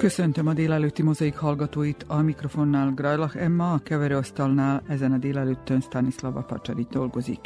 [0.00, 6.40] Köszöntöm a délelőtti mozaik hallgatóit, a mikrofonnál Grajlach Emma, a keverőasztalnál ezen a délelőttön Stanislava
[6.40, 7.40] Pacsari dolgozik.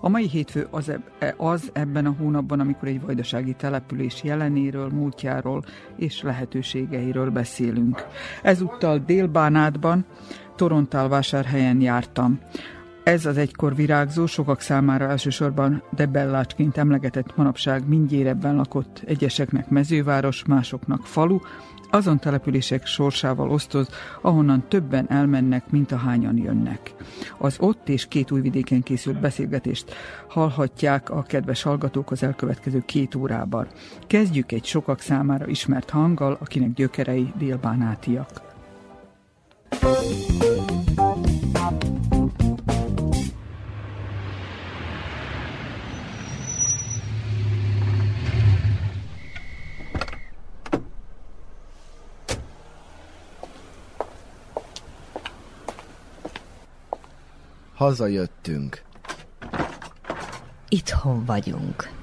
[0.00, 5.64] A mai hétfő az, eb- az ebben a hónapban, amikor egy vajdasági település jelenéről, múltjáról
[5.96, 8.06] és lehetőségeiről beszélünk.
[8.42, 10.04] Ezúttal Délbánátban,
[10.56, 12.40] Torontálvásárhelyen jártam.
[13.04, 21.06] Ez az egykor virágzó, sokak számára elsősorban Debellácsként emlegetett manapság mindjérebben lakott egyeseknek mezőváros, másoknak
[21.06, 21.38] falu,
[21.90, 23.88] azon települések sorsával osztoz,
[24.20, 26.94] ahonnan többen elmennek, mint ahányan jönnek.
[27.38, 29.94] Az ott és két újvidéken készült beszélgetést
[30.28, 33.66] hallhatják a kedves hallgatók az elkövetkező két órában.
[34.06, 38.46] Kezdjük egy sokak számára ismert hanggal, akinek gyökerei délbánátiak.
[57.78, 58.82] Hazajöttünk.
[60.68, 61.97] Itthon vagyunk.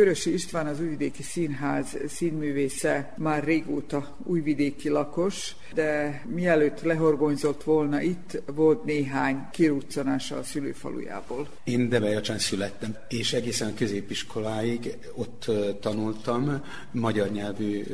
[0.00, 8.42] Körösi István az Újvidéki Színház színművésze már régóta újvidéki lakos, de mielőtt lehorgonyzott volna itt,
[8.46, 11.48] volt néhány kiruccanása a szülőfalujából.
[11.64, 17.84] Én Debejacsán születtem, és egészen a középiskoláig ott tanultam, magyar nyelvű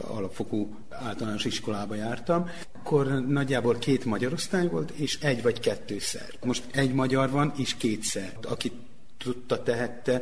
[0.00, 2.50] alapfokú általános iskolába jártam.
[2.72, 6.28] Akkor nagyjából két magyar osztály volt, és egy vagy kettőszer.
[6.44, 8.32] Most egy magyar van, és kétszer.
[8.48, 8.72] Akit
[9.18, 10.20] tudta, tehette,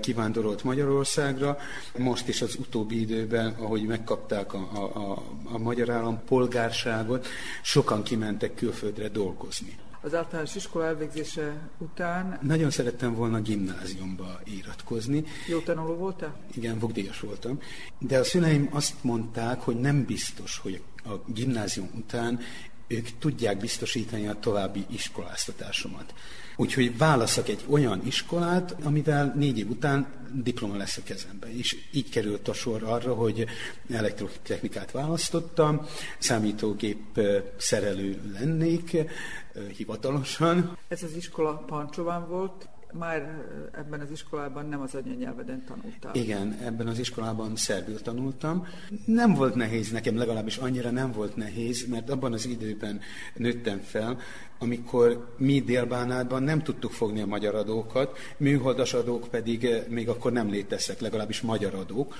[0.00, 1.58] kivándorolt Magyarországra.
[1.96, 7.26] Most is az utóbbi időben, ahogy megkapták a, a, a, a magyar állam polgárságot,
[7.62, 9.78] sokan kimentek külföldre dolgozni.
[10.00, 12.38] Az általános iskola elvégzése után...
[12.42, 15.24] Nagyon szerettem volna gimnáziumba iratkozni.
[15.48, 16.36] Jó tanuló voltál?
[16.54, 17.60] Igen, vogdíjas voltam.
[17.98, 22.40] De a szüleim azt mondták, hogy nem biztos, hogy a gimnázium után
[22.86, 26.14] ők tudják biztosítani a további iskoláztatásomat.
[26.56, 31.56] Úgyhogy válaszok egy olyan iskolát, amivel négy év után diploma lesz a kezembe.
[31.56, 33.46] És így került a sor arra, hogy
[33.90, 35.86] elektrotechnikát választottam,
[36.18, 37.20] számítógép
[37.56, 38.96] szerelő lennék
[39.76, 40.78] hivatalosan.
[40.88, 46.14] Ez az iskola Pancsován volt, már ebben az iskolában nem az anyanyelveden tanultál.
[46.14, 48.66] Igen, ebben az iskolában szerbül tanultam.
[49.04, 53.00] Nem volt nehéz nekem, legalábbis annyira nem volt nehéz, mert abban az időben
[53.34, 54.18] nőttem fel,
[54.58, 60.50] amikor mi Délbánátban nem tudtuk fogni a magyar adókat, műholdas adók pedig még akkor nem
[60.50, 62.14] léteztek, legalábbis magyar adók.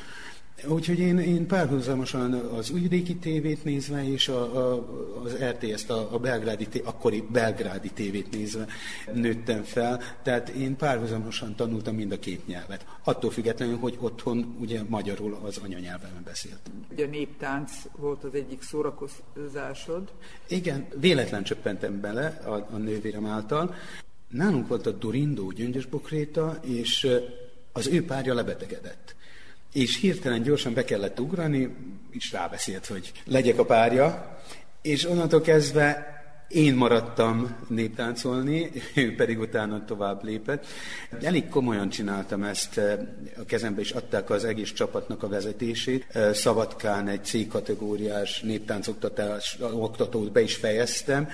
[0.69, 4.89] Úgyhogy én, én párhuzamosan az újvidéki tévét nézve, és a, a,
[5.25, 8.67] az RTS-t, a, a belgrádi, akkori belgrádi tévét nézve
[9.13, 12.87] nőttem fel, tehát én párhuzamosan tanultam mind a két nyelvet.
[13.05, 16.87] Attól függetlenül, hogy otthon ugye magyarul az anyanyelvemen beszéltem.
[16.91, 20.13] Ugye a néptánc volt az egyik szórakozásod.
[20.49, 23.75] Igen, véletlen csöppentem bele a, a nővérem által.
[24.29, 27.09] Nálunk volt a Dorindó gyöngyösbokréta, és
[27.73, 29.15] az ő párja lebetegedett
[29.75, 31.75] és hirtelen gyorsan be kellett ugrani,
[32.11, 34.39] és rábeszélt, hogy legyek a párja,
[34.83, 36.13] és onnantól kezdve
[36.49, 40.67] én maradtam néptáncolni, ő pedig utána tovább lépett.
[41.23, 42.81] Elég komolyan csináltam ezt,
[43.37, 46.07] a kezembe is adták az egész csapatnak a vezetését.
[46.33, 51.29] Szabadkán egy C-kategóriás néptáncoktatás oktatót be is fejeztem,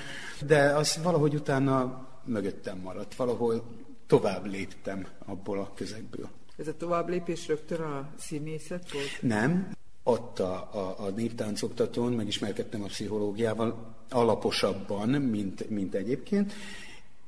[0.47, 3.65] de az valahogy utána mögöttem maradt, valahol
[4.07, 6.40] tovább léptem abból a közegből.
[6.61, 9.07] Ez a tovább lépés rögtön a színészet volt?
[9.21, 9.71] Nem.
[10.03, 16.53] Ott a, a, a néptáncoktatón megismerkedtem a pszichológiával alaposabban, mint, mint egyébként,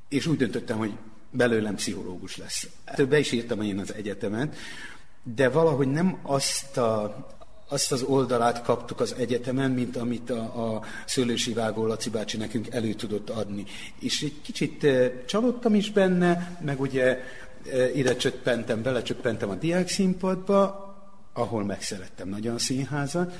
[0.09, 0.93] és úgy döntöttem, hogy
[1.31, 2.67] belőlem pszichológus lesz.
[3.09, 4.55] Be is írtam én az egyetemet,
[5.23, 7.27] de valahogy nem azt a,
[7.67, 12.67] azt az oldalát kaptuk az egyetemen, mint amit a, a Szőlősi Vágó Laci bácsi nekünk
[12.69, 13.65] elő tudott adni.
[13.99, 14.87] És egy kicsit
[15.25, 17.19] csalódtam is benne, meg ugye
[17.93, 20.91] ide csöppentem, belecsöppentem a diák színpadba,
[21.33, 23.35] ahol megszerettem nagyon színházat,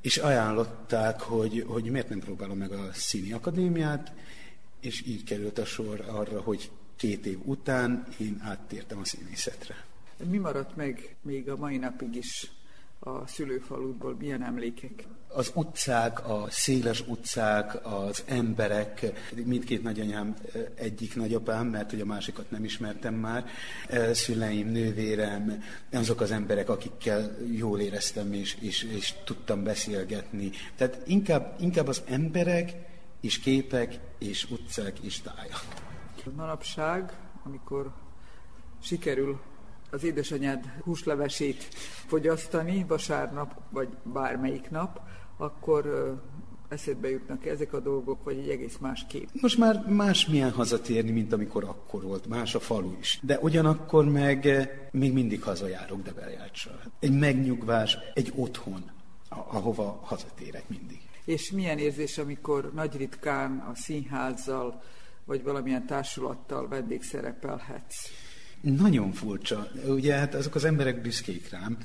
[0.00, 4.12] és ajánlották, hogy, hogy miért nem próbálom meg a színi akadémiát,
[4.80, 9.84] és így került a sor arra, hogy két év után én áttértem a színészetre.
[10.30, 12.50] Mi maradt meg még a mai napig is
[13.04, 15.06] a szülőfaludból, milyen emlékek?
[15.34, 19.12] az utcák, a széles utcák, az emberek,
[19.44, 20.34] mindkét nagyanyám
[20.74, 23.44] egyik nagyapám, mert hogy a másikat nem ismertem már,
[24.12, 25.62] szüleim, nővérem,
[25.92, 30.50] azok az emberek, akikkel jól éreztem és, és, és tudtam beszélgetni.
[30.76, 32.72] Tehát inkább, inkább az emberek
[33.20, 35.56] és képek és utcák és tája.
[36.36, 37.92] Manapság, amikor
[38.82, 39.40] sikerül
[39.92, 41.68] az édesanyád húslevesét
[42.06, 45.00] fogyasztani vasárnap, vagy bármelyik nap,
[45.36, 46.14] akkor
[46.68, 49.28] eszedbe jutnak ezek a dolgok, vagy egy egész más kép?
[49.40, 53.18] Most már más milyen hazatérni, mint amikor akkor volt, más a falu is.
[53.22, 56.72] De ugyanakkor meg még mindig hazajárok Debeljácsra.
[56.98, 58.90] Egy megnyugvás, egy otthon,
[59.28, 61.00] ahova hazatérek mindig.
[61.24, 64.82] És milyen érzés, amikor nagy ritkán a színházzal,
[65.24, 68.10] vagy valamilyen társulattal vendégszerepelhetsz?
[68.62, 69.70] Nagyon furcsa.
[69.86, 71.78] Ugye hát azok az emberek büszkék rám,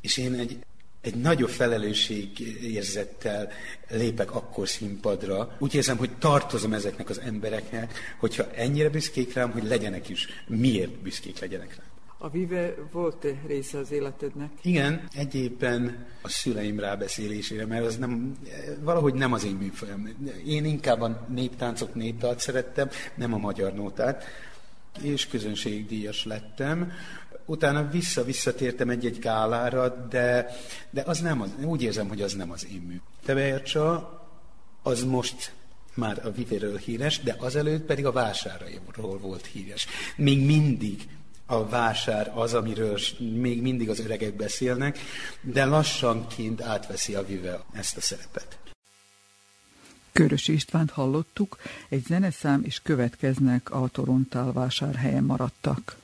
[0.00, 0.58] és én egy
[1.06, 3.48] egy nagyobb felelősség érzettel
[3.88, 5.56] lépek akkor színpadra.
[5.58, 10.26] Úgy érzem, hogy tartozom ezeknek az embereknek, hogyha ennyire büszkék rám, hogy legyenek is.
[10.46, 11.86] Miért büszkék legyenek rám?
[12.18, 14.50] A Vive volt-e része az életednek?
[14.62, 18.36] Igen, egyébben a szüleim rábeszélésére, mert az nem,
[18.80, 20.08] valahogy nem az én műfajom.
[20.46, 24.24] Én inkább a néptáncok néptalt szerettem, nem a magyar nótát,
[25.02, 26.92] és közönségdíjas lettem
[27.46, 30.56] utána vissza-visszatértem egy-egy gálára, de,
[30.90, 33.00] de az nem az, úgy érzem, hogy az nem az én mű.
[33.24, 34.20] Tebejercsa
[34.82, 35.52] az most
[35.94, 39.86] már a Vivéről híres, de azelőtt pedig a vásárairól volt híres.
[40.16, 41.08] Még mindig
[41.46, 44.98] a vásár az, amiről még mindig az öregek beszélnek,
[45.40, 48.58] de lassanként átveszi a Vive ezt a szerepet.
[50.16, 51.56] Körös Istvánt hallottuk,
[51.88, 55.96] egy zeneszám és következnek a Torontál vásárhelyen maradtak.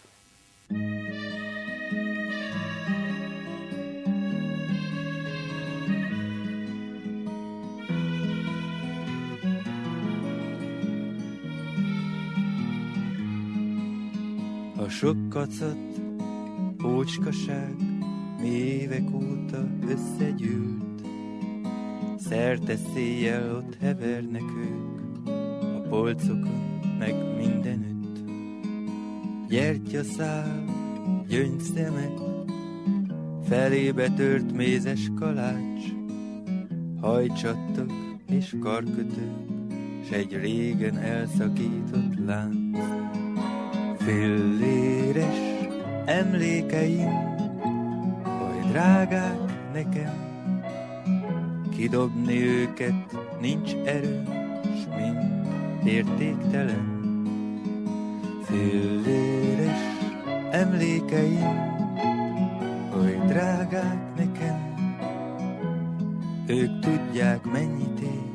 [14.76, 16.00] A sok kacat,
[16.85, 17.75] ócskaság
[18.41, 20.81] mi évek óta összegyűlt,
[22.32, 25.29] Szerte széjjel ott hevernek ők,
[25.76, 28.19] a polcokon meg mindenütt
[29.49, 30.64] gyertyaszál,
[31.29, 32.12] gyöngyszemek,
[33.49, 35.82] felébe tört mézes kalács,
[37.00, 37.93] hajcsattok
[38.26, 39.49] és karkötők,
[40.08, 42.78] s egy régen elszakított lánc.
[43.99, 45.67] Filléres
[46.05, 47.37] emlékeim,
[48.25, 50.31] oly drágák nekem,
[51.82, 54.23] kidobni őket nincs erő,
[54.62, 55.46] s mind
[55.84, 57.00] értéktelen.
[58.43, 59.81] Filléres
[60.50, 61.76] emlékeim,
[62.96, 64.75] oly drágák nekem,
[66.46, 68.31] ők tudják mennyit ér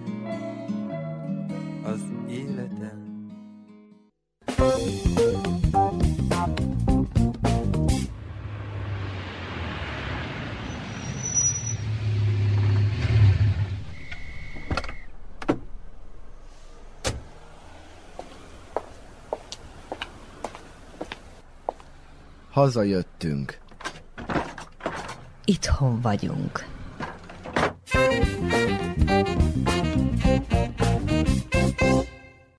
[22.57, 23.57] Hazajöttünk.
[25.45, 26.65] Itthon vagyunk.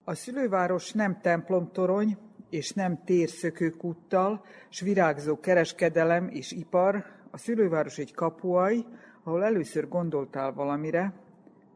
[0.04, 2.16] A szülőváros nem templomtorony,
[2.50, 8.84] és nem térszökőkúttal, s virágzó kereskedelem és ipar, a szülőváros egy kapuaj,
[9.24, 11.12] ahol először gondoltál valamire,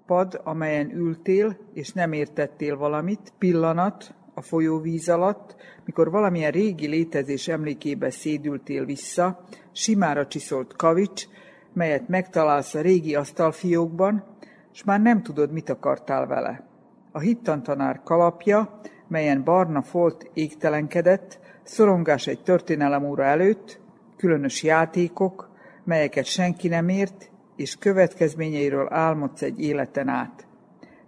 [0.07, 7.49] pad, amelyen ültél, és nem értettél valamit, pillanat, a folyóvíz alatt, mikor valamilyen régi létezés
[7.49, 11.25] emlékébe szédültél vissza, simára csiszolt kavics,
[11.73, 14.25] melyet megtalálsz a régi asztalfiókban,
[14.73, 16.67] és már nem tudod, mit akartál vele.
[17.13, 23.81] A hittantanár kalapja, melyen barna folt égtelenkedett, szorongás egy történelemóra előtt,
[24.17, 25.51] különös játékok,
[25.85, 30.47] melyeket senki nem ért, és következményeiről álmodsz egy életen át.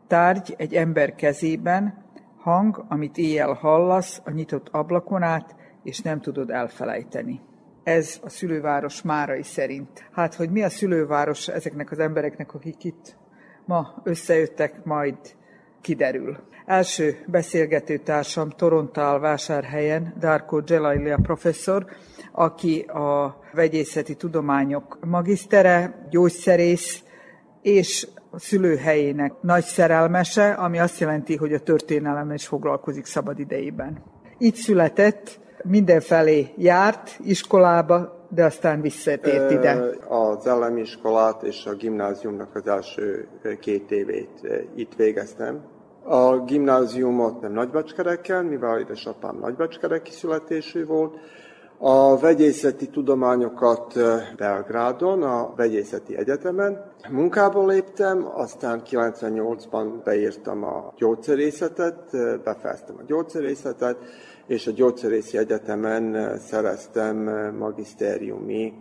[0.07, 2.04] Tárgy egy ember kezében,
[2.45, 7.41] Hang, amit éjjel hallasz a nyitott ablakon át, és nem tudod elfelejteni.
[7.83, 10.09] Ez a szülőváros márai szerint.
[10.13, 13.17] Hát, hogy mi a szülőváros ezeknek az embereknek, akik itt
[13.67, 15.17] ma összejöttek, majd
[15.81, 16.39] kiderül.
[16.67, 21.87] Első beszélgető társam Torontál vásárhelyen, Darko Gelailia professzor,
[22.33, 27.03] aki a vegyészeti tudományok magisztere, gyógyszerész,
[27.63, 34.03] és a szülőhelyének nagy szerelmese, ami azt jelenti, hogy a történelem is foglalkozik szabad idejében.
[34.38, 39.85] Itt született, mindenfelé járt, iskolába, de aztán visszatért ide.
[40.09, 43.29] Az elemiskolát és a gimnáziumnak az első
[43.61, 45.61] két évét itt végeztem.
[46.03, 51.17] A gimnáziumot nem Nagybecskereken, mivel édesapám Nagybecskereki születésű volt,
[51.78, 53.95] a vegyészeti tudományokat
[54.37, 56.93] Belgrádon, a Vegyészeti Egyetemen.
[57.11, 61.99] Munkából léptem, aztán 98-ban beírtam a gyógyszerészetet,
[62.45, 63.97] befejeztem a gyógyszerészetet,
[64.47, 67.16] és a Gyógyszerészi Egyetemen szereztem
[67.59, 68.73] magisztériumi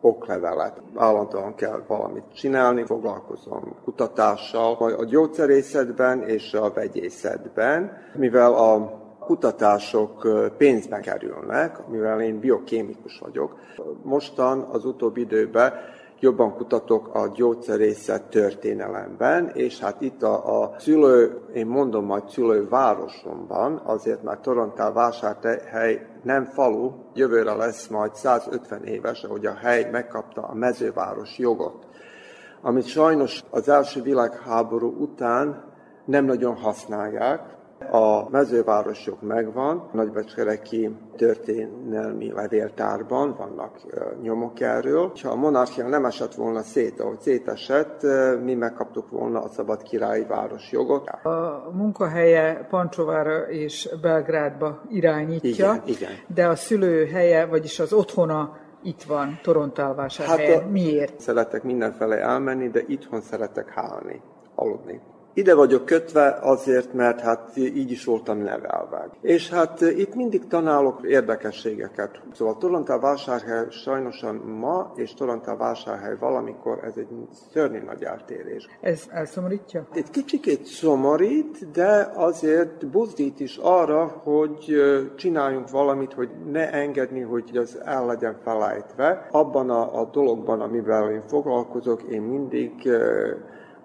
[0.00, 0.82] oklevelet.
[0.94, 11.00] Állandóan kell valamit csinálni, foglalkozom kutatással, a gyógyszerészetben és a vegyészetben, mivel a kutatások pénzbe
[11.00, 13.58] kerülnek, mivel én biokémikus vagyok.
[14.02, 15.72] Mostan az utóbbi időben
[16.20, 23.80] jobban kutatok a gyógyszerészet történelemben, és hát itt a, a szülő, én mondom majd szülővárosomban,
[23.84, 30.42] azért mert Torontál vásárhely nem falu, jövőre lesz majd 150 éves, ahogy a hely megkapta
[30.42, 31.86] a mezőváros jogot,
[32.60, 35.64] amit sajnos az első világháború után
[36.04, 37.55] nem nagyon használják,
[37.90, 43.80] a mezővárosok megvan, Nagybecskereki történelmi levéltárban vannak
[44.22, 45.12] nyomok erről.
[45.22, 48.06] Ha a monarchia nem esett volna szét, ahogy szétesett,
[48.42, 51.08] mi megkaptuk volna a szabad királyi város jogot.
[51.08, 56.10] A munkahelye Pancsovára és Belgrádba irányítja, igen, igen.
[56.34, 60.60] de a szülőhelye, vagyis az otthona itt van, Torontálvásárhelyen.
[60.60, 61.20] Hát, Miért?
[61.20, 64.20] Szeretek mindenfele elmenni, de itthon szeretek hálni,
[64.54, 65.00] aludni.
[65.36, 69.10] Ide vagyok kötve azért, mert hát így is voltam nevelve.
[69.20, 72.20] És hát itt mindig tanálok érdekességeket.
[72.34, 77.08] Szóval Torontál vásárhely sajnosan ma, és Torontál vásárhely valamikor, ez egy
[77.52, 78.68] szörnyű nagy eltérés.
[78.80, 79.86] Ez elszomorítja?
[79.92, 84.76] Egy kicsikét szomorít, de azért buzdít is arra, hogy
[85.16, 89.28] csináljunk valamit, hogy ne engedni, hogy az el legyen felejtve.
[89.30, 92.88] Abban a, a dologban, amivel én foglalkozok, én mindig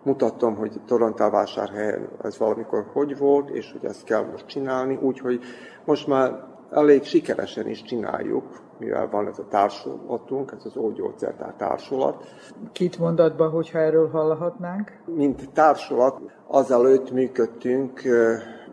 [0.04, 5.40] mutattam, hogy Torontálvásárhelyen ez valamikor hogy volt, és hogy ezt kell most csinálni, úgyhogy
[5.86, 12.26] most már elég sikeresen is csináljuk, mivel van ez a társulatunk, ez az Ógyógyszertár társulat.
[12.72, 15.02] Két mondatban, hogyha erről hallhatnánk?
[15.06, 18.02] Mint társulat, azelőtt működtünk,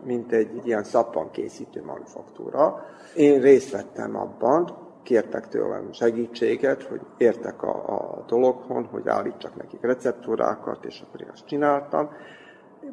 [0.03, 2.85] mint egy ilyen szappankészítő manufaktúra.
[3.15, 9.81] Én részt vettem abban, kértek tőlem segítséget, hogy értek a, a dologhoz, hogy állítsak nekik
[9.81, 12.09] receptúrákat, és akkor én azt csináltam.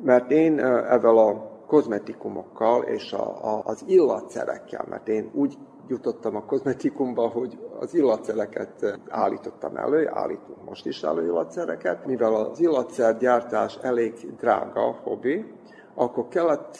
[0.02, 5.58] Mert én ezzel a kozmetikumokkal és a, a, az illatszerekkel, mert én úgy
[5.88, 12.06] jutottam a kozmetikumba, hogy az illatszereket állítottam elő, állítunk most is elő illatszereket.
[12.06, 15.52] Mivel az illatszergyártás elég drága hobbi,
[15.94, 16.78] akkor kellett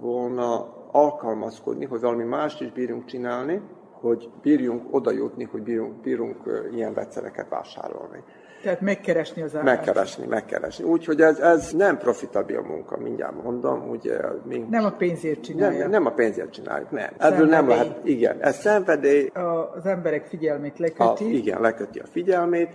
[0.00, 3.62] volna alkalmazkodni, hogy valami mást is bírjunk csinálni,
[4.00, 8.22] hogy bírjunk oda jutni, hogy bírjunk, bírjunk ilyen vegyszereket vásárolni.
[8.62, 9.76] Tehát megkeresni az állást.
[9.76, 10.84] Megkeresni, megkeresni.
[10.84, 13.88] Úgyhogy ez, ez nem profitabil munka, mindjárt mondom.
[13.88, 15.78] Ugye, mi, nem a pénzért csinálja.
[15.78, 17.10] Nem, nem a pénzért csináljuk, nem.
[17.18, 19.30] Ebből nem lehet, igen, ez szenvedély.
[19.76, 21.24] Az emberek figyelmét leköti.
[21.24, 22.68] A, igen, leköti a figyelmét,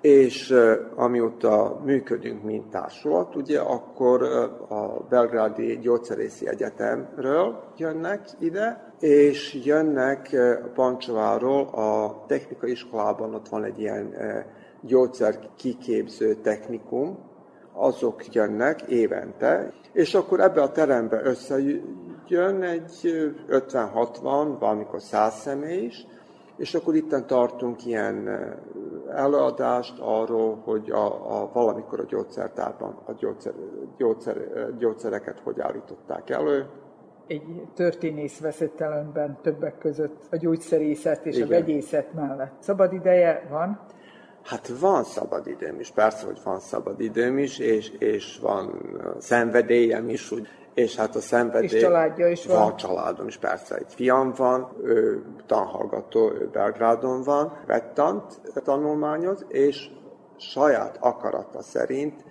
[0.00, 0.54] és
[0.94, 4.22] amióta működünk, mint társulat, ugye, akkor
[4.68, 10.36] a Belgrádi Gyógyszerészi Egyetemről jönnek ide, és jönnek
[10.74, 14.14] Pancsováról a technikai iskolában, ott van egy ilyen
[14.80, 17.18] gyógyszer kiképző technikum,
[17.72, 22.92] azok jönnek évente, és akkor ebbe a terembe összejön egy
[23.48, 26.06] 50-60, valamikor 100 személy is,
[26.60, 28.28] és akkor itten tartunk ilyen
[29.14, 33.52] előadást arról, hogy a, a valamikor a gyógyszertárban a gyógyszer,
[33.96, 34.36] gyógyszer,
[34.78, 36.66] gyógyszereket hogy állították elő.
[37.26, 37.42] Egy
[37.74, 41.46] történész veszett előnben többek között a gyógyszerészet és Igen.
[41.46, 42.52] a vegyészet mellett.
[42.58, 43.80] Szabad ideje van?
[44.42, 50.08] Hát van szabad időm is, persze, hogy van szabad időm is, és, és van szenvedélyem
[50.08, 51.76] is, hogy és hát a szenvedély...
[51.76, 52.58] És családja is van?
[52.58, 53.74] Van családom is, persze.
[53.74, 59.90] Egy fiam van, ő tanhallgató, ő Belgrádon van, vettant tanulmányoz, és
[60.36, 62.24] saját akarata szerint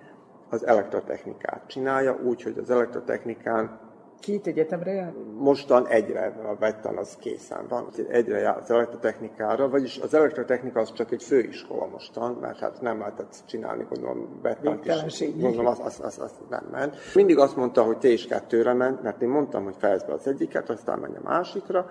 [0.49, 3.79] az elektrotechnikát csinálja, úgy, hogy az elektrotechnikán
[4.19, 5.13] Két egyetemre jár?
[5.37, 7.87] Mostan egyre, a vettan az készen van.
[8.09, 12.99] Egyre jár az elektrotechnikára, vagyis az elektrotechnika az csak egy főiskola mostan, mert hát nem
[12.99, 15.23] lehetett csinálni, gondolom, vettant is.
[15.35, 16.95] Gondolom, az, az, az, az, nem ment.
[17.15, 20.27] Mindig azt mondta, hogy te is kettőre ment, mert én mondtam, hogy fejezd be az
[20.27, 21.89] egyiket, aztán menj a másikra,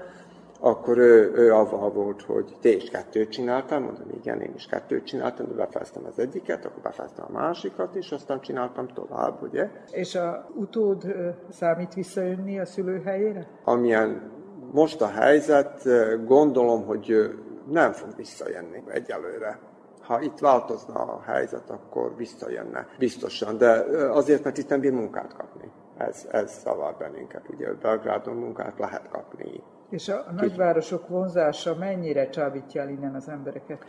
[0.61, 5.05] akkor ő, ő avval volt, hogy te is kettőt csináltál, mondom, igen, én is kettőt
[5.05, 9.71] csináltam, de befejeztem az egyiket, akkor befejeztem a másikat is, aztán csináltam tovább, ugye?
[9.91, 11.15] És a utód
[11.51, 13.47] számít visszajönni a szülőhelyére?
[13.65, 14.31] Amilyen
[14.73, 15.83] most a helyzet,
[16.27, 17.35] gondolom, hogy
[17.71, 19.59] nem fog visszajönni egyelőre.
[20.03, 23.71] Ha itt változna a helyzet, akkor visszajönne biztosan, de
[24.11, 25.71] azért, mert itt nem bír munkát kapni.
[25.97, 29.63] Ez, ez zavar bennünket, ugye Belgrádon munkát lehet kapni.
[29.91, 33.85] És a nagyvárosok vonzása mennyire csábítja el innen az embereket?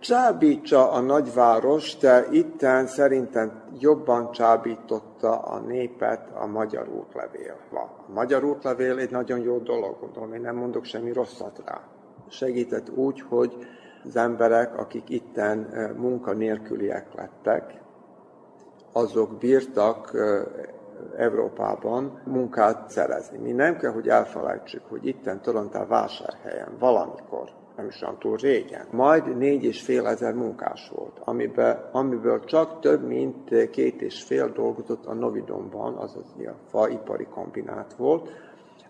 [0.00, 7.56] Csábítsa a nagyváros, de itten szerintem jobban csábította a népet a magyar útlevél.
[7.72, 11.80] A magyar útlevél egy nagyon jó dolog, gondolom, én nem mondok semmi rosszat rá.
[12.28, 13.56] Segített úgy, hogy
[14.04, 15.58] az emberek, akik itten
[15.96, 17.80] munkanélküliek lettek,
[18.92, 20.12] azok bírtak
[21.16, 23.38] Európában munkát szerezni.
[23.38, 28.86] Mi nem kell, hogy elfelejtsük, hogy itten Torontál vásárhelyen valamikor nem is olyan túl régen.
[28.90, 34.48] Majd négy és fél ezer munkás volt, amiben, amiből csak több mint két és fél
[34.48, 38.30] dolgozott a Novidomban, azaz a faipari kombinát volt,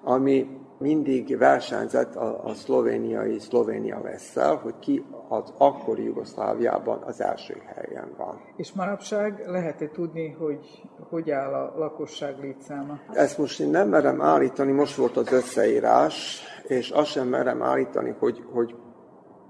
[0.03, 7.63] ami mindig versenyzett a, a szlovéniai Szlovénia Vesszel, hogy ki az akkori Jugoszláviában az első
[7.75, 8.41] helyen van.
[8.57, 12.99] És manapság lehet-e tudni, hogy hogy áll a lakosság létszáma?
[13.13, 18.15] Ezt most én nem merem állítani, most volt az összeírás, és azt sem merem állítani,
[18.19, 18.75] hogy, hogy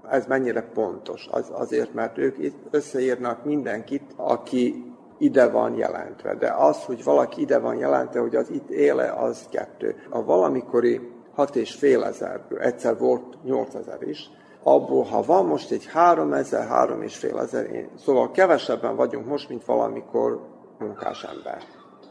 [0.09, 1.27] ez mennyire pontos.
[1.31, 6.35] Az, azért, mert ők itt összeírnak mindenkit, aki ide van jelentve.
[6.35, 9.95] De az, hogy valaki ide van jelentve, hogy az itt éle, az kettő.
[10.09, 14.29] A valamikori hat és fél ezerből, egyszer volt nyolc ezer is,
[14.63, 19.49] abból, ha van most egy három ezer, három és fél ezer, szóval kevesebben vagyunk most,
[19.49, 20.47] mint valamikor
[20.79, 21.57] munkás ember.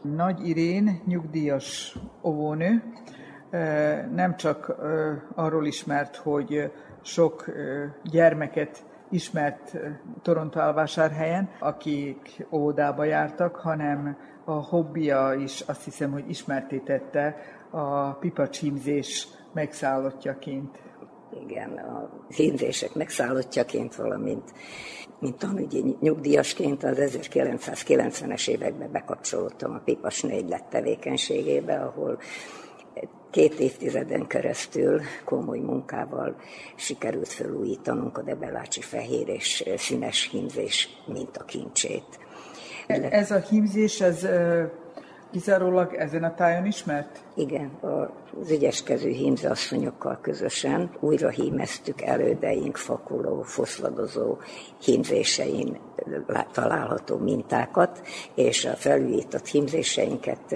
[0.01, 2.83] Nagy Irén, nyugdíjas óvónő,
[4.13, 4.75] nem csak
[5.35, 7.45] arról ismert, hogy sok
[8.03, 9.77] gyermeket ismert
[10.21, 17.35] Toronto-alvásárhelyen, akik óvodába jártak, hanem a hobbija is azt hiszem, hogy ismertétette
[17.77, 20.79] a pipacsimzés megszállottjaként.
[21.43, 24.51] Igen, a hímzések megszállottjaként, valamint
[25.19, 32.19] mint tanügyi nyugdíjasként az 1990-es években bekapcsolódtam a Pipas lett tevékenységébe, ahol
[33.31, 36.35] két évtizeden keresztül komoly munkával
[36.75, 42.19] sikerült felújítanunk a Debelácsi fehér és színes hímzés mintakincsét.
[42.87, 44.27] Ez a hímzés, ez
[45.31, 47.23] Kizárólag ezen a tájon ismert?
[47.35, 47.71] Igen,
[48.41, 54.37] az ügyeskező hímzeasszonyokkal közösen újra hímeztük elődeink fakuló, foszladozó
[54.81, 55.79] hímzésein
[56.51, 58.01] található mintákat,
[58.35, 60.55] és a felújított hímzéseinket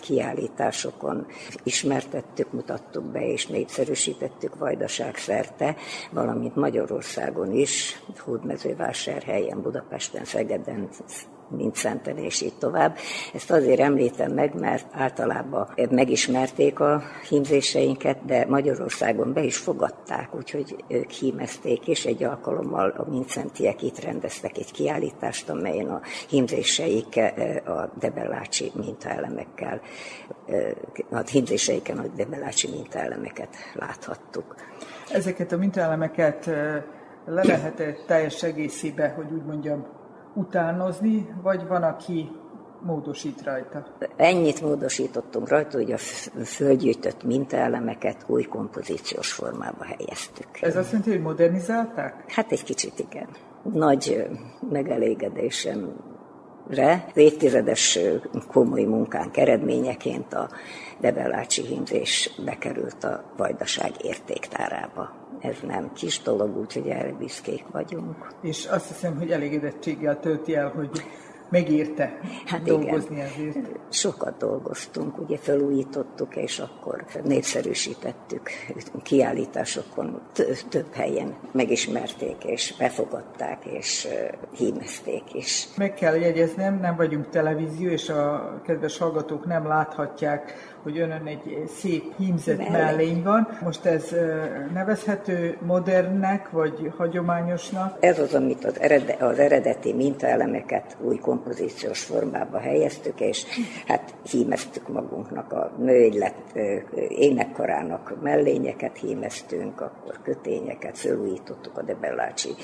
[0.00, 1.26] kiállításokon
[1.62, 5.76] ismertettük, mutattuk be és népszerűsítettük vajdaság szerte,
[6.10, 10.88] valamint Magyarországon is, Hódmezővásárhelyen, Budapesten, Szegeden,
[11.48, 12.96] mint Szenten, és így tovább.
[13.34, 20.84] Ezt azért említem meg, mert általában megismerték a hímzéseinket, de Magyarországon be is fogadták, úgyhogy
[20.88, 27.56] ők hímezték, és egy alkalommal a Mincentiek itt rendeztek egy kiállítást, amelyen a hímzéseik eh,
[27.64, 29.80] a debellácsi mintaelemekkel,
[30.46, 30.70] eh,
[31.10, 34.54] a hímzéseiken a debellácsi mintaelemeket láthattuk.
[35.12, 36.46] Ezeket a mintaelemeket
[37.26, 39.86] le lehet -e teljes egészébe, hogy úgy mondjam,
[40.38, 42.30] utánozni, vagy van, aki
[42.82, 43.86] módosít rajta?
[44.16, 45.98] Ennyit módosítottunk rajta, hogy a
[46.44, 50.48] földgyűjtött mintaelemeket új kompozíciós formába helyeztük.
[50.60, 52.24] Ez azt jelenti, hogy modernizálták?
[52.32, 53.28] Hát egy kicsit igen.
[53.62, 54.26] Nagy
[54.70, 55.92] megelégedésem
[56.68, 57.98] re évtizedes
[58.48, 60.48] komoly munkánk eredményeként a
[61.00, 65.12] Debellácsi hímzés bekerült a Vajdaság értéktárába.
[65.40, 68.34] Ez nem kis dolog, úgyhogy erre büszkék vagyunk.
[68.42, 70.90] És azt hiszem, hogy elégedettséggel tölti el, hogy
[71.48, 73.26] megérte hát dolgozni igen.
[73.26, 73.56] ezért.
[73.88, 78.50] Sokat dolgoztunk, ugye felújítottuk, és akkor népszerűsítettük
[79.02, 80.20] kiállításokon
[80.68, 84.08] több helyen megismerték, és befogadták, és
[84.56, 85.68] hímezték is.
[85.76, 90.54] Meg kell jegyeznem, nem vagyunk televízió, és a kedves hallgatók nem láthatják
[90.88, 93.48] hogy önön egy szép hímzett mellény, van.
[93.62, 94.14] Most ez
[94.72, 97.96] nevezhető modernnek, vagy hagyományosnak?
[98.00, 103.44] Ez az, amit az, erede, az eredeti mintaelemeket új kompozíciós formába helyeztük, és
[103.86, 106.58] hát hímeztük magunknak a nőgylet
[107.08, 112.54] énekkarának mellényeket hímeztünk, akkor kötényeket, fölújítottuk a debellácsi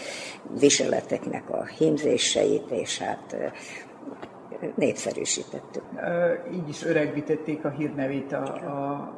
[0.59, 3.37] viseleteknek a hímzéseit, és hát
[4.75, 5.83] népszerűsítettük.
[6.53, 9.13] Így is öregbítették a hírnevét a, a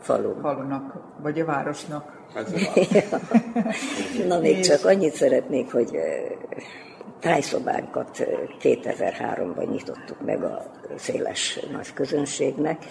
[0.00, 0.40] Falu.
[0.40, 2.20] falunak, vagy a városnak.
[4.28, 4.66] Na még és...
[4.66, 5.98] csak annyit szeretnék, hogy
[7.20, 8.26] tájszobánkat
[8.62, 10.62] 2003-ban nyitottuk meg a
[10.96, 12.84] széles nagy közönségnek,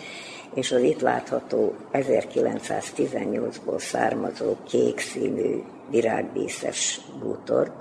[0.54, 7.72] és az itt látható 1918-ból származó kék színű virágdíszes bútort,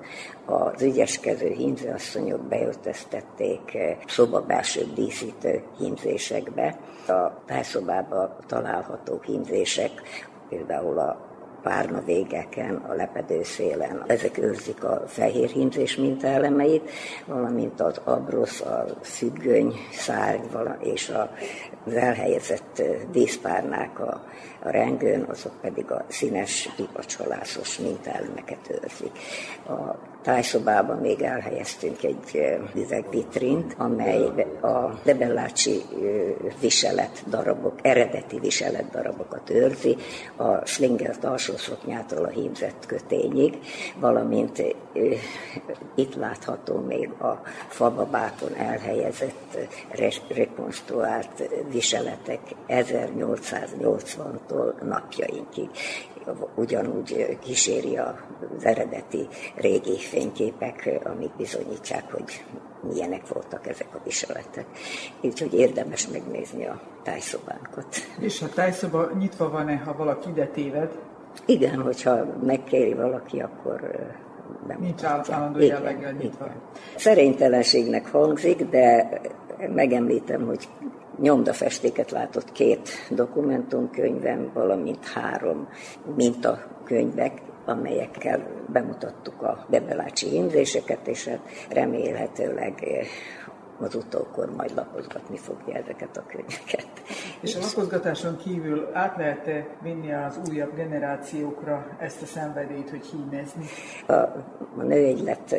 [0.50, 6.78] az ügyeskező hímzőasszonyok beöltöztették szobabelső díszítő hímzésekbe.
[7.06, 9.90] A tájszobában található hímzések,
[10.48, 11.28] például a
[11.62, 14.04] párna végeken, a lepedőszélen.
[14.06, 16.90] Ezek őrzik a fehér hímzés mintaelemeit,
[17.26, 20.42] valamint az abrosz, a függöny, szárny
[20.80, 21.12] és
[21.86, 22.82] az elhelyezett
[23.12, 24.24] díszpárnák a,
[24.62, 29.18] a rengőn, azok pedig a színes, ripacsolászos mintaelemeket őrzik.
[29.68, 34.24] A tájszobában még elhelyeztünk egy üvegvitrint, amely
[34.60, 35.82] a debellácsi
[36.60, 39.96] viselet darabok, eredeti viselet darabokat őrzi,
[40.36, 43.58] a slingert alsószoknyától a hímzett kötényig,
[43.98, 44.62] valamint
[45.94, 49.58] itt látható még a fababákon elhelyezett
[50.28, 52.40] rekonstruált viseletek
[54.50, 55.70] 1880-tól napjainkig
[56.54, 62.44] ugyanúgy kíséri az eredeti régi fényképek, amik bizonyítják, hogy
[62.92, 64.66] milyenek voltak ezek a viseletek.
[65.22, 67.86] Úgyhogy érdemes megnézni a tájszobánkat.
[68.20, 70.98] És a tájszoba nyitva van-e, ha valaki ide téved?
[71.46, 73.90] Igen, hogyha megkéri valaki, akkor
[74.78, 76.46] Nincs állandó jelleggel nyitva.
[76.96, 79.20] Szerénytelenségnek hangzik, de
[79.74, 80.68] megemlítem, hogy
[81.20, 85.68] nyomdafestéket látott két dokumentumkönyvem, valamint három
[86.16, 92.86] mintakönyvek, amelyekkel bemutattuk a bebelácsi hímzéseket, és hát remélhetőleg
[93.82, 96.88] az utókor majd lapozgatni fogja ezeket a könyveket.
[97.40, 103.06] És a lapozgatáson kívül át lehet -e vinni az újabb generációkra ezt a szenvedélyt, hogy
[103.06, 103.64] hímezni?
[104.06, 105.56] A, a nőegylet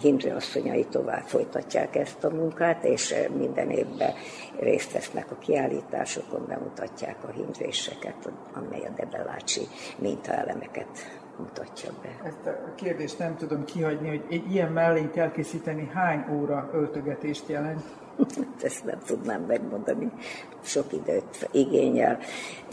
[0.00, 4.12] hímzőasszonyai tovább folytatják ezt a munkát, és minden évben
[4.58, 12.28] részt vesznek a kiállításokon, bemutatják a hímzéseket, amely a Debelácsi mintaelemeket mutatja be.
[12.28, 17.82] Ezt a kérdést nem tudom kihagyni, hogy egy ilyen mellényt elkészíteni hány óra öltögetést jelent?
[18.62, 20.12] Ezt nem tudnám megmondani.
[20.60, 22.18] Sok időt igényel.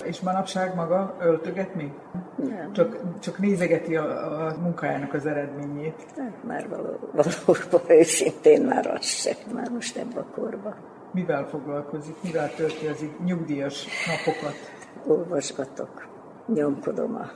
[0.04, 1.92] És manapság maga öltöget még?
[2.36, 2.74] Nem.
[2.74, 6.06] Csak, csak nézegeti a, a munkájának az eredményét?
[6.16, 9.36] Nem, már való, valóban őszintén már az se.
[9.54, 10.76] Már most ebben a korban.
[11.12, 12.16] Mivel foglalkozik?
[12.22, 14.56] Mivel tölti az nyugdíjas napokat?
[15.06, 16.07] Olvasgatok,
[16.54, 17.32] nyomkodom a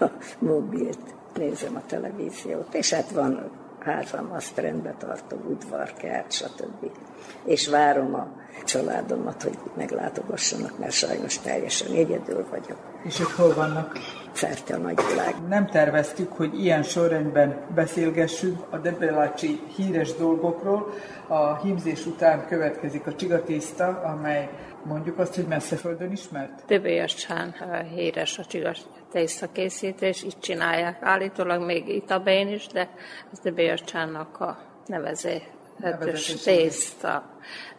[0.00, 3.50] a mobilt, nézem a televíziót, és hát van
[3.84, 6.90] házam, azt rendbe tartom, udvarkert, stb.
[7.44, 8.28] És várom a
[8.64, 12.78] családomat, hogy meglátogassanak, mert sajnos teljesen egyedül vagyok.
[13.04, 13.98] És ők hol vannak?
[14.32, 15.34] Szerte a nagyvilág.
[15.48, 20.94] Nem terveztük, hogy ilyen sorrendben beszélgessünk a Debelácsi híres dolgokról.
[21.26, 24.48] A hímzés után következik a csigatészta, amely
[24.84, 26.64] mondjuk azt, hogy messzeföldön ismert?
[26.66, 27.54] Debejacsán
[27.94, 29.03] híres a csigatészta
[29.52, 31.02] készítés, itt csinálják.
[31.02, 32.88] Állítólag még itt a Bén is, de
[33.32, 35.42] ez Debejacsánnak a nevezé
[36.44, 37.24] tészta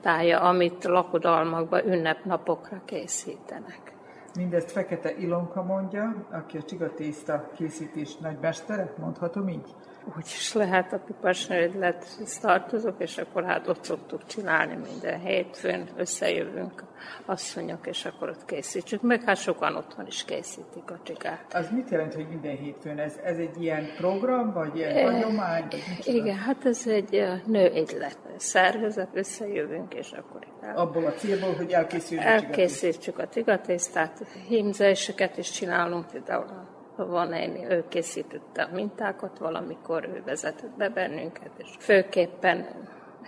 [0.01, 3.93] tája, amit lakodalmakban ünnepnapokra készítenek.
[4.35, 9.75] Mindezt Fekete Ilonka mondja, aki a csigatészta készítés nagymestere, mondhatom így?
[10.17, 16.83] Úgy is lehet, a piparsnődlethez tartozok, és akkor hát ott szoktuk csinálni minden hétfőn, összejövünk
[17.25, 19.01] asszonyok, és akkor ott készítsük.
[19.01, 21.53] Meg hát sokan otthon is készítik a csigát.
[21.53, 22.99] Az mit jelent, hogy minden hétfőn?
[22.99, 25.67] Ez, ez egy ilyen program, vagy ilyen e, hagyomány?
[25.69, 30.77] Vagy igen, hát ez egy nőegylet szervezet, összejövünk, és akkor el.
[30.77, 37.85] Abból a célból, hogy elkészítsük, elkészítsük a csigatésztát, hímzéseket is csigálunk, például van egy, ő
[37.89, 42.65] készítette a mintákat, valamikor ő vezetett be bennünket, és főképpen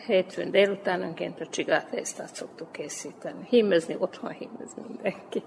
[0.05, 3.45] hétfőn délutánonként a csigátésztát szoktuk készíteni.
[3.49, 5.43] Hímezni, otthon hímez mindenki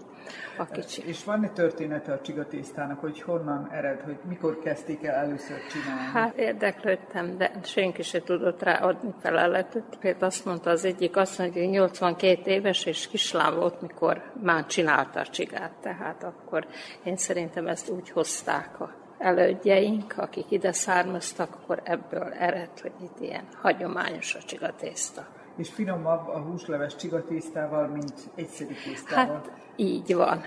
[0.59, 1.03] a kicsi.
[1.07, 6.13] És van egy története a csigatésztának, hogy honnan ered, hogy mikor kezdték el először csinálni?
[6.13, 9.97] Hát érdeklődtem, de senki se tudott rá adni feleletet.
[10.01, 14.67] Például azt mondta az egyik, azt mondja, hogy 82 éves és kislám volt, mikor már
[14.67, 15.73] csinálta a csigát.
[15.81, 16.67] Tehát akkor
[17.05, 23.21] én szerintem ezt úgy hozták a elődjeink, akik ide származtak, akkor ebből ered, hogy itt
[23.21, 25.27] ilyen hagyományos a csigatészta.
[25.57, 29.35] És finomabb a húsleves csigatésztával, mint egyszerű tésztával?
[29.35, 30.43] Hát így van.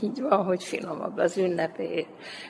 [0.00, 2.06] Így van, hogy finomabb az ünnepé,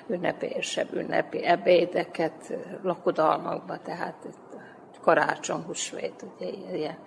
[0.07, 6.99] ünnepésebb ünnepi ebédeket lakodalmakba, tehát itt karácsony, húsvét, ugye ilyen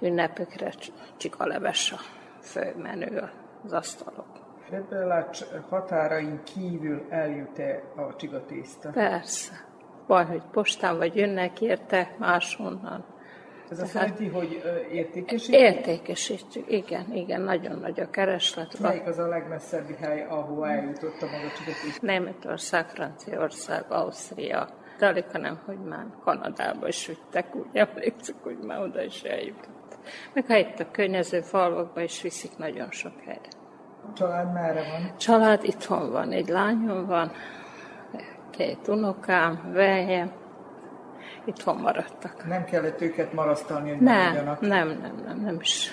[0.00, 0.72] ünnepekre
[1.16, 1.98] csikaleves a
[2.40, 3.30] főmenő
[3.64, 4.49] az asztalok.
[4.70, 8.90] Rebbelács határain kívül eljut-e a csigatészta?
[8.90, 9.52] Persze.
[10.06, 13.04] Van, hogy postán vagy jönnek érte máshonnan.
[13.70, 15.60] Ez azt jelenti, hogy értékesítjük?
[15.60, 18.78] Értékesítjük, igen, igen, nagyon nagy a kereslet.
[18.78, 21.98] Melyik az a legmesszebbi hely, ahova eljutott a maga csugatés?
[22.00, 28.80] Németország, Franciaország, Ausztria, de alig, hanem, hogy már Kanadába is vittek, úgy emlékszük, hogy már
[28.80, 29.98] oda is eljutott.
[30.32, 33.48] Meg ha itt a környező falvakba is viszik nagyon sok helyre.
[34.14, 35.16] Család merre van?
[35.16, 37.30] Család itthon van, egy lányom van,
[38.50, 40.30] két unokám, vejem,
[41.44, 42.46] itthon maradtak.
[42.46, 45.90] Nem kellett őket marasztalni, hogy nem, nem, nem, nem, nem, nem is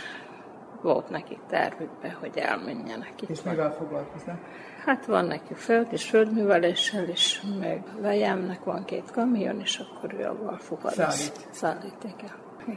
[0.82, 3.30] volt nekik tervükbe, hogy elmenjenek itt.
[3.30, 4.38] És mivel foglalkoznak?
[4.86, 10.24] Hát van neki föld és földműveléssel is, meg vejemnek van két kamion, és akkor ő
[10.24, 10.92] avval fogad.
[10.92, 11.48] Szállít.
[11.52, 12.32] Szállít, igen.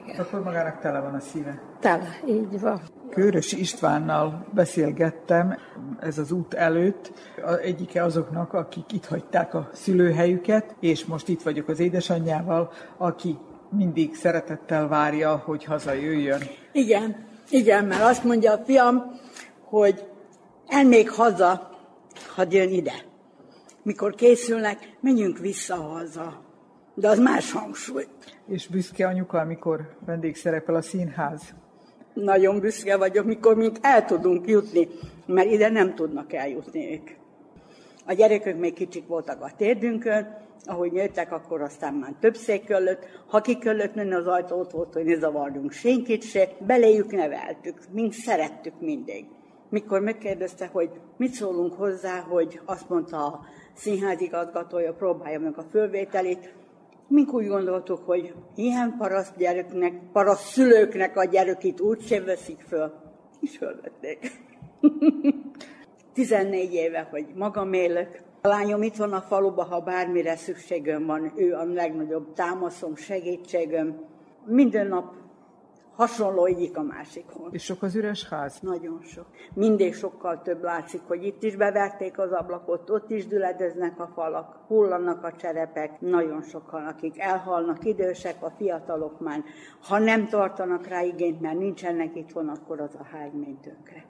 [0.05, 0.21] igen.
[0.21, 1.61] Akkor magának tele van a szíve.
[1.81, 2.81] Tele, így van.
[3.11, 5.59] Kőrös Istvánnal beszélgettem
[6.01, 7.13] ez az út előtt,
[7.63, 13.39] egyike azoknak, akik itt hagyták a szülőhelyüket, és most itt vagyok az édesanyjával, aki
[13.71, 16.41] mindig szeretettel várja, hogy hazajöjjön.
[16.73, 19.03] Igen, igen, mert azt mondja a fiam,
[19.65, 20.05] hogy
[20.67, 21.71] elmék haza,
[22.35, 22.95] ha jön ide.
[23.83, 26.43] Mikor készülnek, menjünk vissza haza.
[26.95, 28.07] De az más hangsúly.
[28.47, 31.55] És büszke anyuka, amikor vendégszerepel a színház?
[32.23, 34.89] Nagyon büszke vagyok, mikor mint el tudunk jutni,
[35.27, 37.11] mert ide nem tudnak eljutni ők.
[38.07, 43.07] A gyerekek még kicsik voltak a térdünkön, ahogy nőttek, akkor aztán már több szék köllött.
[43.27, 48.13] Ha ki köllött menni az ajtót volt, hogy ne zavarjunk senkit se, beléjük neveltük, mint
[48.13, 49.25] szerettük mindig.
[49.69, 53.41] Mikor megkérdezte, hogy mit szólunk hozzá, hogy azt mondta a
[53.75, 56.53] színházigazgatója, próbálja meg a fölvételét,
[57.11, 62.93] Mink úgy gondoltuk, hogy ilyen paraszt gyereknek, paraszt szülőknek a gyerekét úgy sem veszik föl,
[63.41, 64.31] és fölvették.
[66.13, 68.23] 14 éve, hogy magam élek.
[68.41, 74.05] A lányom itt van a faluba, ha bármire szükségem van, ő a legnagyobb támaszom, segítségem.
[74.45, 75.15] Minden nap
[76.01, 77.49] hasonló egyik a másikhoz.
[77.53, 78.59] És sok az üres ház?
[78.61, 79.27] Nagyon sok.
[79.55, 84.57] Mindig sokkal több látszik, hogy itt is beverték az ablakot, ott is düledeznek a falak,
[84.67, 89.43] hullanak a cserepek, nagyon sokan, akik elhalnak, idősek, a fiatalok már.
[89.83, 94.05] Ha nem tartanak rá igényt, mert nincsenek itthon, akkor az a ház mint tönkre.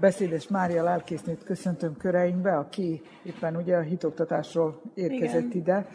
[0.00, 5.56] Beszédes Mária lelkésznőt köszöntöm köreinkbe, aki éppen ugye a hitoktatásról érkezett Igen.
[5.56, 5.86] ide.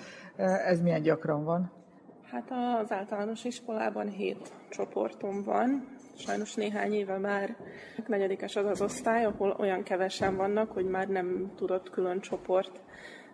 [0.65, 1.78] Ez milyen gyakran van?
[2.31, 5.87] Hát az általános iskolában hét csoportom van.
[6.15, 7.55] Sajnos néhány éve már
[8.07, 12.81] negyedikes az az osztály, ahol olyan kevesen vannak, hogy már nem tudott külön csoport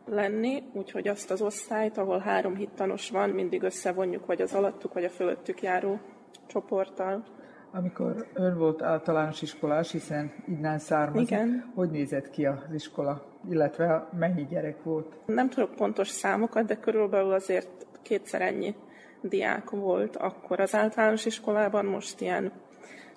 [0.06, 5.04] lenni, úgyhogy azt az osztályt, ahol három hittanos van, mindig összevonjuk, vagy az alattuk, vagy
[5.04, 6.00] a fölöttük járó
[6.48, 7.24] csoporttal.
[7.72, 11.72] Amikor ön volt általános iskolás, hiszen innen származik, Igen.
[11.76, 15.16] hogy nézett ki az iskola, illetve mennyi gyerek volt?
[15.26, 18.76] Nem tudok pontos számokat, de körülbelül azért kétszer ennyi
[19.22, 22.52] diák volt akkor az általános iskolában, most ilyen,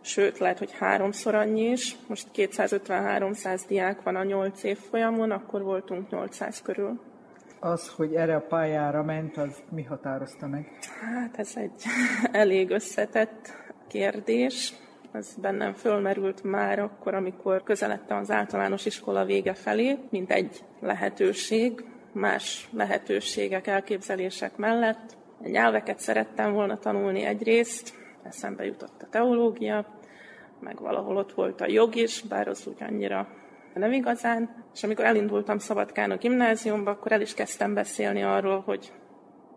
[0.01, 1.97] sőt, lehet, hogy háromszor annyi is.
[2.07, 7.01] Most 250-300 diák van a 8 év folyamon, akkor voltunk 800 körül.
[7.61, 10.79] Az, hogy erre a pályára ment, az mi határozta meg?
[11.01, 11.83] Hát ez egy
[12.33, 13.53] elég összetett
[13.89, 14.73] kérdés.
[15.13, 21.85] Ez bennem fölmerült már akkor, amikor közeledtem az általános iskola vége felé, mint egy lehetőség,
[22.19, 25.17] más lehetőségek, elképzelések mellett.
[25.43, 29.87] Nyelveket szerettem volna tanulni egyrészt, eszembe jutott a teológia,
[30.61, 33.29] meg valahol ott volt a jog is, bár az úgy annyira
[33.75, 34.65] nem igazán.
[34.75, 38.93] És amikor elindultam Szabadkán a gimnáziumba, akkor el is kezdtem beszélni arról, hogy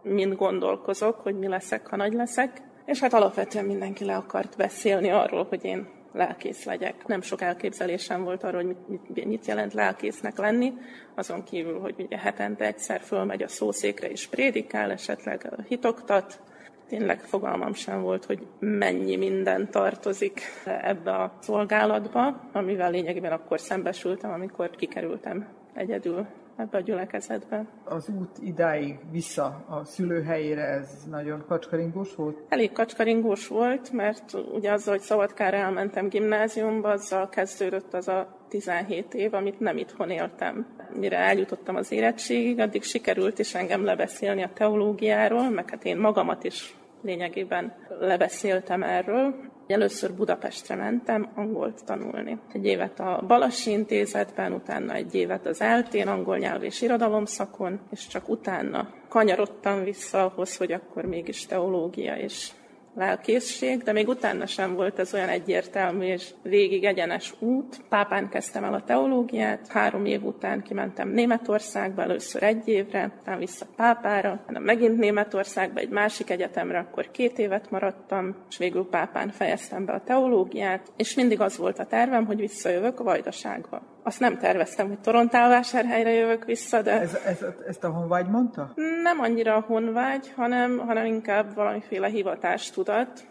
[0.03, 2.61] mind gondolkozok, hogy mi leszek, ha nagy leszek.
[2.85, 7.05] És hát alapvetően mindenki le akart beszélni arról, hogy én lelkész legyek.
[7.05, 10.73] Nem sok elképzelésem volt arról, hogy mit, mit jelent lelkésznek lenni,
[11.15, 16.39] azon kívül, hogy ugye hetente egyszer fölmegy a szószékre és prédikál, esetleg hitoktat.
[16.87, 24.31] Tényleg fogalmam sem volt, hogy mennyi minden tartozik ebbe a szolgálatba, amivel lényegében akkor szembesültem,
[24.31, 26.27] amikor kikerültem egyedül
[26.61, 27.65] ebbe a gyülekezetbe.
[27.83, 32.37] Az út idáig vissza a szülőhelyére, ez nagyon kacskaringós volt?
[32.49, 39.13] Elég kacskaringós volt, mert ugye azzal, hogy Szabadkára elmentem gimnáziumba, azzal kezdődött az a 17
[39.13, 40.67] év, amit nem itthon éltem.
[40.99, 46.43] Mire eljutottam az érettségig, addig sikerült is engem lebeszélni a teológiáról, meg hát én magamat
[46.43, 49.50] is lényegében lebeszéltem erről.
[49.71, 52.37] Először Budapestre mentem angolt tanulni.
[52.53, 57.79] Egy évet a Balassi Intézetben, utána egy évet az eltén, angol nyelv és irodalom szakon,
[57.91, 62.51] és csak utána kanyarodtam vissza ahhoz, hogy akkor mégis teológia és
[62.95, 67.81] lelkészség, de még utána sem volt ez olyan egyértelmű és végig egyenes út.
[67.89, 73.65] Pápán kezdtem el a teológiát, három év után kimentem Németországba, először egy évre, aztán vissza
[73.75, 79.85] Pápára, hanem megint Németországba, egy másik egyetemre, akkor két évet maradtam, és végül Pápán fejeztem
[79.85, 83.81] be a teológiát, és mindig az volt a tervem, hogy visszajövök a Vajdaságba.
[84.03, 86.91] Azt nem terveztem, hogy Torontálvásárhelyre jövök vissza, de...
[86.91, 88.73] Ez, ez, ezt a honvágy mondta?
[89.03, 93.27] Nem annyira a honvágy, hanem, hanem inkább valamiféle hivatástudat,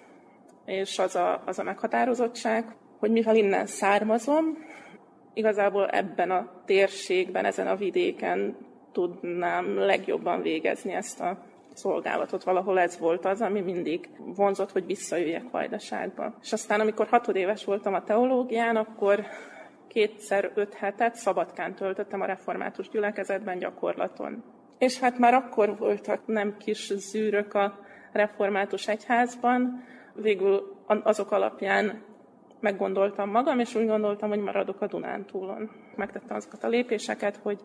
[0.64, 2.64] és az a, az a meghatározottság,
[2.98, 4.44] hogy mivel innen származom,
[5.34, 8.56] igazából ebben a térségben, ezen a vidéken
[8.92, 11.38] tudnám legjobban végezni ezt a
[11.74, 12.44] szolgálatot.
[12.44, 16.34] Valahol ez volt az, ami mindig vonzott, hogy visszajöjjek Vajdaságba.
[16.42, 19.24] És aztán, amikor hatodéves voltam a teológián, akkor
[19.90, 24.44] kétszer öt hetet Szabadkán töltöttem a református gyülekezetben gyakorlaton.
[24.78, 27.78] És hát már akkor voltak nem kis zűrök a
[28.12, 32.02] református egyházban, végül azok alapján
[32.60, 35.70] meggondoltam magam, és úgy gondoltam, hogy maradok a Dunántúlon.
[35.96, 37.60] Megtettem azokat a lépéseket, hogy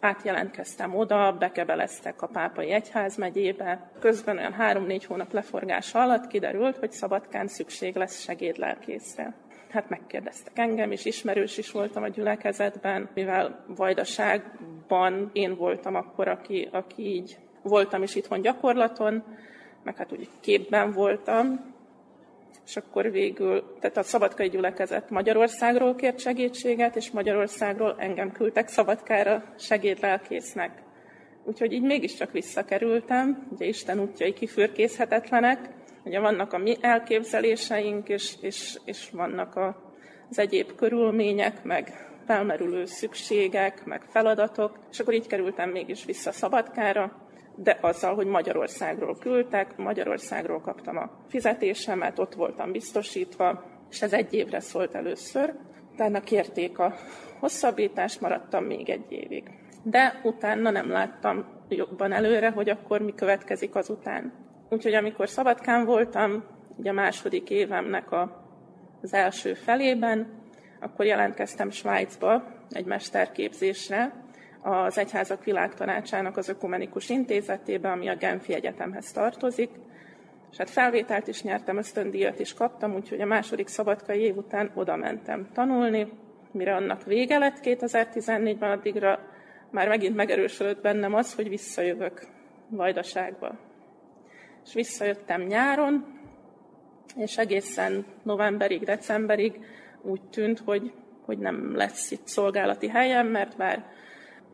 [0.00, 3.90] átjelentkeztem oda, bekebeleztek a pápai egyház megyébe.
[4.00, 9.34] Közben olyan három-négy hónap leforgása alatt kiderült, hogy Szabadkán szükség lesz segédlelkészre
[9.70, 16.68] hát megkérdeztek engem, és ismerős is voltam a gyülekezetben, mivel Vajdaságban én voltam akkor, aki,
[16.72, 19.22] aki így voltam is itthon gyakorlaton,
[19.82, 21.74] meg hát úgy képben voltam,
[22.66, 29.44] és akkor végül, tehát a Szabadkai gyülekezet Magyarországról kért segítséget, és Magyarországról engem küldtek Szabadkára
[29.58, 30.82] segédlelkésznek.
[31.44, 35.68] Úgyhogy így mégiscsak visszakerültem, ugye Isten útjai kifürkészhetetlenek,
[36.04, 39.92] Ugye vannak a mi elképzeléseink, és, és, és vannak a,
[40.30, 47.26] az egyéb körülmények, meg felmerülő szükségek, meg feladatok, és akkor így kerültem mégis vissza Szabadkára,
[47.54, 54.34] de azzal, hogy Magyarországról küldtek, Magyarországról kaptam a fizetésemet, ott voltam biztosítva, és ez egy
[54.34, 55.54] évre szólt először.
[55.92, 56.94] Utána kérték a
[57.38, 59.50] hosszabbítást, maradtam még egy évig.
[59.82, 64.32] De utána nem láttam jobban előre, hogy akkor mi következik azután.
[64.68, 66.44] Úgyhogy amikor Szabadkán voltam,
[66.76, 68.44] ugye a második évemnek a,
[69.02, 70.26] az első felében,
[70.80, 74.12] akkor jelentkeztem Svájcba egy mesterképzésre,
[74.62, 79.70] az Egyházak Világtanácsának az Ökumenikus Intézetébe, ami a Genfi Egyetemhez tartozik,
[80.50, 84.96] és hát felvételt is nyertem, ösztöndíjat is kaptam, úgyhogy a második szabadkai év után oda
[84.96, 86.12] mentem tanulni,
[86.50, 89.18] mire annak vége lett 2014-ben, addigra
[89.70, 92.26] már megint megerősödött bennem az, hogy visszajövök
[92.68, 93.67] Vajdaságba
[94.68, 96.04] és visszajöttem nyáron,
[97.16, 99.60] és egészen novemberig, decemberig
[100.02, 100.92] úgy tűnt, hogy,
[101.24, 103.84] hogy nem lesz itt szolgálati helyem, mert már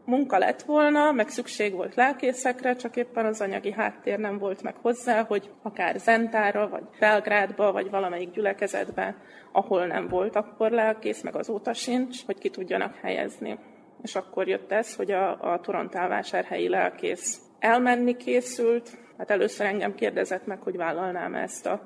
[0.05, 4.75] munka lett volna, meg szükség volt lelkészekre, csak éppen az anyagi háttér nem volt meg
[4.83, 9.17] hozzá, hogy akár Zentára, vagy Belgrádba, vagy valamelyik gyülekezetbe,
[9.53, 13.59] ahol nem volt akkor lelkész, meg azóta sincs, hogy ki tudjanak helyezni.
[14.03, 20.47] És akkor jött ez, hogy a, a Torontálvásárhelyi lelkész elmenni készült, Hát először engem kérdezett
[20.47, 21.81] meg, hogy vállalnám ezt a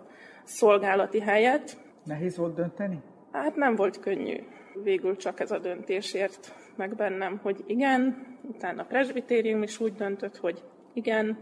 [0.44, 1.76] szolgálati helyet.
[2.04, 3.02] Nehéz volt dönteni?
[3.32, 4.36] Hát nem volt könnyű.
[4.82, 8.26] Végül csak ez a döntésért meg bennem, hogy igen.
[8.42, 10.62] Utána a presbitérium is úgy döntött, hogy
[10.92, 11.38] igen.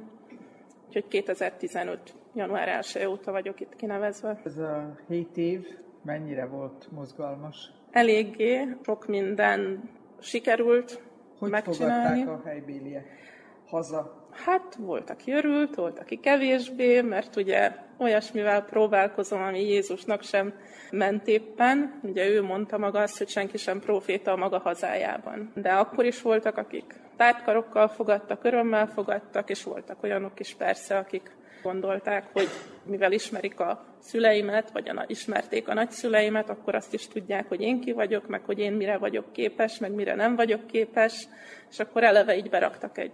[0.87, 2.15] Úgyhogy 2015.
[2.35, 4.41] január 1 óta vagyok itt kinevezve.
[4.45, 5.67] Ez a 7 év
[6.03, 7.73] mennyire volt mozgalmas?
[7.91, 11.03] Eléggé, sok minden sikerült
[11.39, 12.21] hogy megcsinálni.
[12.21, 13.07] Hogy a helybéliek
[13.67, 20.55] haza Hát volt, aki örült, volt, aki kevésbé, mert ugye olyasmivel próbálkozom, ami Jézusnak sem
[20.91, 22.01] ment éppen.
[22.03, 25.53] Ugye ő mondta maga azt, hogy senki sem proféta a maga hazájában.
[25.55, 31.31] De akkor is voltak, akik tártkarokkal fogadtak, örömmel fogadtak, és voltak olyanok is persze, akik
[31.63, 32.49] gondolták, hogy
[32.83, 37.81] mivel ismerik a szüleimet, vagy a, ismerték a nagyszüleimet, akkor azt is tudják, hogy én
[37.81, 41.29] ki vagyok, meg hogy én mire vagyok képes, meg mire nem vagyok képes,
[41.71, 43.13] és akkor eleve így beraktak egy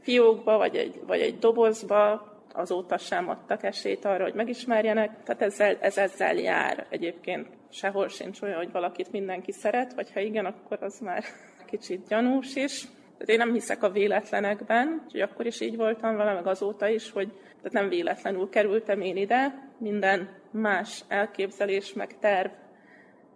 [0.00, 5.22] fiókba, vagy egy, vagy egy dobozba, azóta sem adtak esélyt arra, hogy megismerjenek.
[5.24, 7.48] Tehát ezzel, ez ezzel jár egyébként.
[7.70, 11.24] Sehol sincs olyan, hogy valakit mindenki szeret, vagy ha igen, akkor az már
[11.66, 12.80] kicsit gyanús is.
[13.12, 17.10] Tehát én nem hiszek a véletlenekben, úgyhogy akkor is így voltam vele, meg azóta is,
[17.10, 22.50] hogy tehát nem véletlenül kerültem én ide, minden más elképzelés, meg terv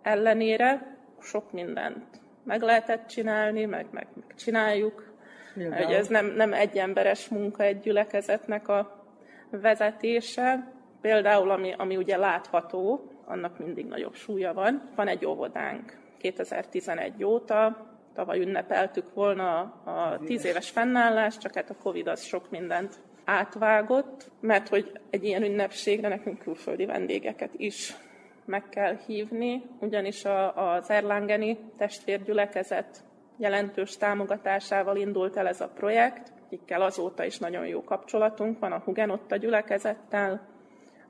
[0.03, 5.14] ellenére sok mindent meg lehetett csinálni, meg, meg, meg csináljuk,
[5.55, 9.05] hogy ez nem, nem egy emberes munka egy gyülekezetnek a
[9.51, 10.73] vezetése.
[11.01, 14.91] Például, ami, ami ugye látható, annak mindig nagyobb súlya van.
[14.97, 21.77] Van egy óvodánk 2011 óta, tavaly ünnepeltük volna a tíz éves fennállást, csak hát a
[21.83, 27.97] Covid az sok mindent átvágott, mert hogy egy ilyen ünnepségre nekünk külföldi vendégeket is
[28.45, 33.05] meg kell hívni, ugyanis a, az Erlangeni testvérgyülekezet
[33.37, 38.83] jelentős támogatásával indult el ez a projekt, akikkel azóta is nagyon jó kapcsolatunk van, a
[38.85, 40.53] Hugenotta gyülekezettel,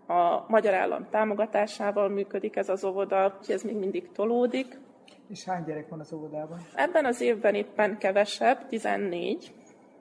[0.06, 4.78] a magyar állam támogatásával működik ez az óvoda, úgyhogy ez még mindig tolódik.
[5.28, 6.58] És hány gyerek van az óvodában?
[6.74, 9.52] Ebben az évben éppen kevesebb, 14,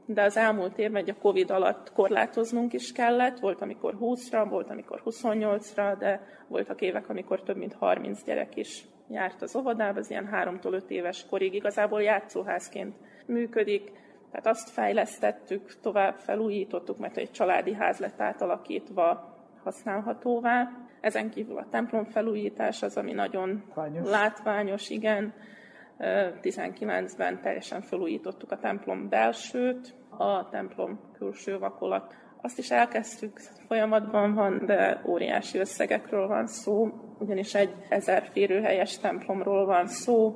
[0.05, 3.39] de az elmúlt évben egy a Covid alatt korlátoznunk is kellett.
[3.39, 8.85] Volt, amikor 20-ra, volt, amikor 28-ra, de voltak évek, amikor több mint 30 gyerek is
[9.09, 12.95] járt az óvodába, az ilyen 3-tól 5 éves korig igazából játszóházként
[13.25, 13.91] működik.
[14.31, 20.71] Tehát azt fejlesztettük, tovább felújítottuk, mert egy családi ház lett átalakítva használhatóvá.
[21.01, 25.33] Ezen kívül a templom felújítás az, ami nagyon látványos, látványos igen.
[26.41, 32.15] 19-ben teljesen felújítottuk a templom belsőt, a templom külső vakolat.
[32.45, 36.89] Azt is elkezdtük, folyamatban van, de óriási összegekről van szó,
[37.19, 40.35] ugyanis egy ezer férőhelyes templomról van szó,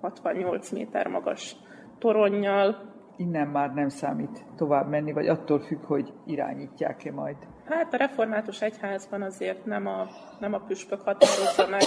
[0.00, 1.56] 68 méter magas
[1.98, 2.94] toronnyal.
[3.16, 7.36] Innen már nem számít tovább menni, vagy attól függ, hogy irányítják-e majd?
[7.64, 10.06] Hát a református egyházban azért nem a,
[10.38, 11.82] nem a püspök határozza meg,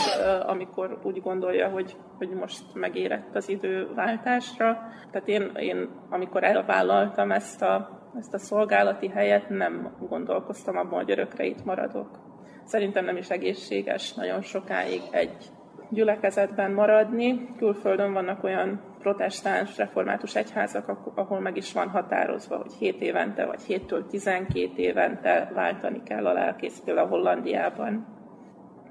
[0.48, 4.78] amikor úgy gondolja, hogy, hogy most megérett az időváltásra.
[5.12, 11.12] Tehát én, én amikor elvállaltam ezt a, ezt a szolgálati helyet, nem gondolkoztam abban, hogy
[11.12, 12.20] örökre itt maradok.
[12.64, 15.52] Szerintem nem is egészséges nagyon sokáig egy
[15.90, 17.56] gyülekezetben maradni.
[17.58, 23.60] Külföldön vannak olyan protestáns, református egyházak, ahol meg is van határozva, hogy 7 évente vagy
[23.68, 28.06] 7-től 12 évente váltani kell a lelkész, például Hollandiában.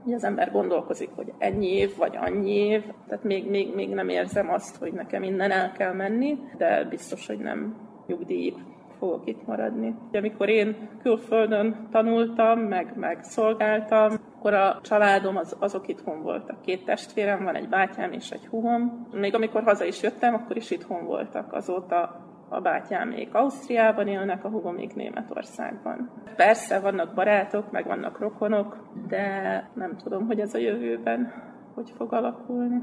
[0.05, 4.09] Ugye az ember gondolkozik, hogy ennyi év, vagy annyi év, tehát még, még, még nem
[4.09, 8.55] érzem azt, hogy nekem innen el kell menni, de biztos, hogy nem nyugdíj
[9.01, 9.95] fogok itt maradni.
[10.13, 16.63] Amikor én külföldön tanultam, meg, meg szolgáltam, akkor a családom az, azok itthon voltak.
[16.63, 19.09] Két testvérem van, egy bátyám és egy húgom.
[19.13, 21.53] Még amikor haza is jöttem, akkor is itthon voltak.
[21.53, 26.11] Azóta a bátyám még Ausztriában élnek, a húgom még Németországban.
[26.37, 28.77] Persze vannak barátok, meg vannak rokonok,
[29.09, 32.83] de nem tudom, hogy ez a jövőben hogy fog alakulni.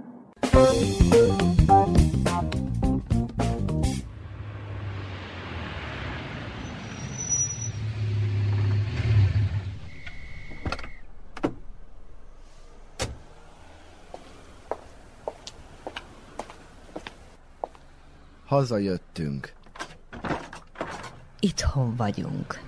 [18.48, 19.54] Hazajöttünk.
[21.40, 22.62] Itthon vagyunk.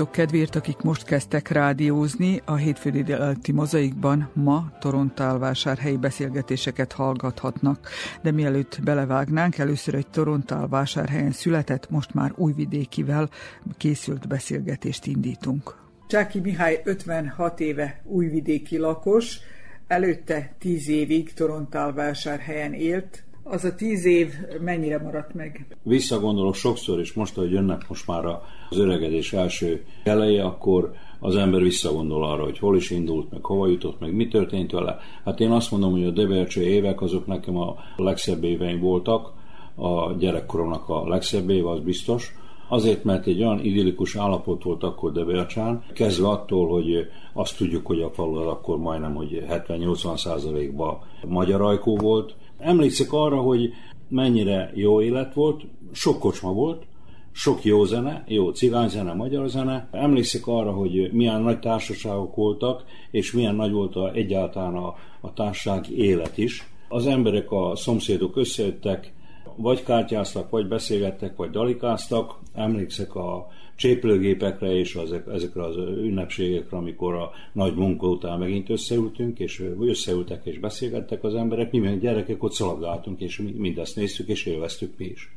[0.00, 7.88] Azok kedvéért, akik most kezdtek rádiózni, a hétfő délelőtti mozaikban ma Torontálvásárhelyi beszélgetéseket hallgathatnak.
[8.22, 13.30] De mielőtt belevágnánk, először egy Torontálvásárhelyen született, most már újvidékivel
[13.76, 15.74] készült beszélgetést indítunk.
[16.06, 19.38] Csáki Mihály 56 éve újvidéki lakos,
[19.86, 25.76] előtte 10 évig Torontálvásárhelyen élt, az a tíz év mennyire maradt meg?
[25.82, 31.60] Visszagondolok sokszor, és most, hogy jönnek most már az öregedés első eleje, akkor az ember
[31.60, 34.98] visszagondol arra, hogy hol is indult, meg hova jutott, meg mi történt vele.
[35.24, 39.32] Hát én azt mondom, hogy a Debercső évek azok nekem a legszebb éveim voltak,
[39.74, 42.34] a gyerekkoromnak a legszebb éve, az biztos.
[42.68, 48.00] Azért, mert egy olyan idillikus állapot volt akkor Debelcsán, kezdve attól, hogy azt tudjuk, hogy
[48.00, 53.72] a falu akkor majdnem, hogy 70-80 százalékban magyar volt, Emlékszek arra, hogy
[54.08, 56.86] mennyire jó élet volt, sok kocsma volt,
[57.32, 59.88] sok jó zene, jó cigányzene, magyar zene.
[59.90, 65.32] Emlékszek arra, hogy milyen nagy társaságok voltak, és milyen nagy volt a, egyáltalán a, a
[65.32, 66.66] társaság élet is.
[66.88, 69.12] Az emberek, a szomszédok összejöttek,
[69.56, 72.38] vagy kártyáztak, vagy beszélgettek, vagy dalikáztak.
[72.54, 73.46] Emlékszek a
[73.80, 80.44] cséplőgépekre és ezek, ezekre az ünnepségekre, amikor a nagy munka után megint összeültünk, és összeültek
[80.44, 85.34] és beszélgettek az emberek, mi gyerekek ott szaladgáltunk, és mindezt néztük, és élveztük mi is.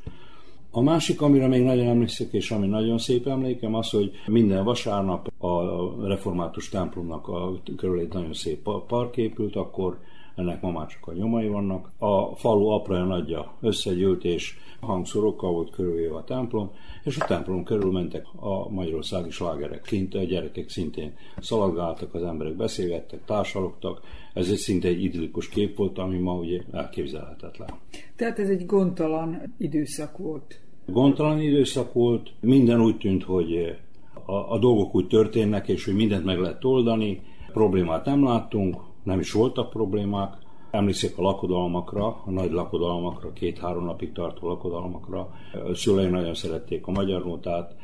[0.71, 5.43] A másik, amire még nagyon emlékszik, és ami nagyon szép emlékem, az, hogy minden vasárnap
[5.43, 9.97] a református templomnak a körül egy nagyon szép park épült, akkor
[10.35, 11.91] ennek ma már csak a nyomai vannak.
[11.97, 16.71] A falu apra nagyja összegyűlt, és hangszorokkal volt körülvéve a templom,
[17.03, 19.81] és a templom körül mentek a magyarországi slágerek.
[19.81, 24.01] Kint a gyerekek szintén szaladgáltak, az emberek beszélgettek, társalogtak.
[24.33, 27.69] Ez egy szinte egy idillikus kép volt, ami ma ugye elképzelhetetlen.
[28.15, 30.61] Tehát ez egy gondtalan időszak volt.
[30.85, 33.75] Gondtalan időszak volt, minden úgy tűnt, hogy
[34.25, 37.21] a, a dolgok úgy történnek, és hogy mindent meg lehet oldani,
[37.53, 40.37] problémát nem láttunk, nem is voltak problémák.
[40.71, 45.29] Emlékszek a lakodalmakra, a nagy lakodalmakra, két-három napig tartó lakodalmakra.
[45.69, 47.75] A szüleim nagyon szerették a magyar nótát,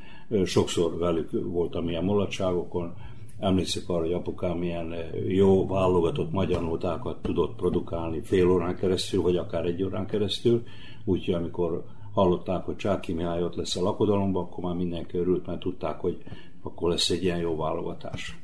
[0.45, 2.93] sokszor velük voltam ilyen mulatságokon.
[3.39, 4.93] Emlékszek arra, hogy apukám milyen
[5.27, 10.63] jó válogatott magyar nótákat tudott produkálni fél órán keresztül, vagy akár egy órán keresztül.
[11.05, 15.59] Úgyhogy amikor hallották, hogy Csáki Mihály ott lesz a lakodalomban, akkor már mindenki örült, mert
[15.59, 16.17] tudták, hogy
[16.63, 18.39] akkor lesz egy ilyen jó válogatás.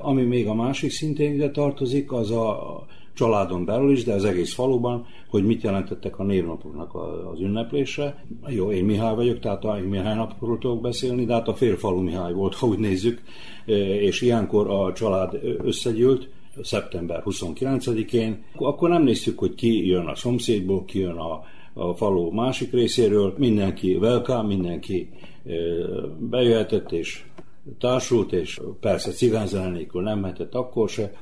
[0.00, 4.54] Ami még a másik szintén ide tartozik, az a családon belül is, de az egész
[4.54, 6.94] faluban, hogy mit jelentettek a névnapoknak
[7.32, 8.24] az ünneplése.
[8.46, 12.32] Jó, én Mihály vagyok, tehát a Mihály napokról tudok beszélni, de hát a félfalu Mihály
[12.32, 13.22] volt, ha úgy nézzük,
[13.66, 16.28] e, és ilyenkor a család összegyűlt,
[16.62, 21.42] szeptember 29-én, akkor nem néztük, hogy ki jön a szomszédból, ki jön a,
[21.72, 25.08] a falu másik részéről, mindenki welcome, mindenki
[25.46, 25.50] e,
[26.18, 27.24] bejöhetett és
[27.78, 31.12] társult, és persze cigányzene nélkül nem mehetett akkor se.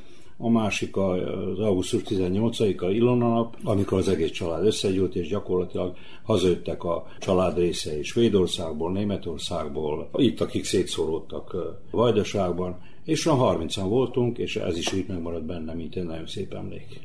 [0.41, 6.85] A másik az augusztus 18-a Ilona nap, amikor az egész család összegyűlt, és gyakorlatilag hazajöttek
[6.85, 11.57] a család részei Svédországból, Németországból, itt akik szétszóródtak
[11.91, 16.55] Vajdaságban, és a 30-an voltunk, és ez is úgy megmaradt benne, mint egy nagyon szép
[16.55, 17.01] emlék.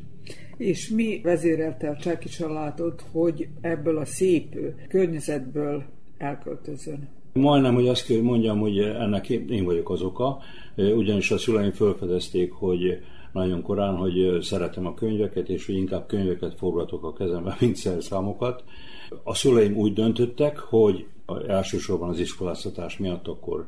[0.57, 4.55] És mi vezérelte a Csáki családot, hogy ebből a szép
[4.87, 5.83] környezetből
[6.17, 7.09] elköltözön?
[7.33, 10.39] Majdnem, hogy azt kell, mondjam, hogy ennek én vagyok az oka,
[10.75, 12.99] ugyanis a szüleim felfedezték, hogy
[13.31, 18.63] nagyon korán, hogy szeretem a könyveket, és hogy inkább könyveket forgatok a kezembe, mint szerszámokat.
[19.23, 21.05] A szüleim úgy döntöttek, hogy
[21.47, 23.67] elsősorban az iskoláztatás miatt akkor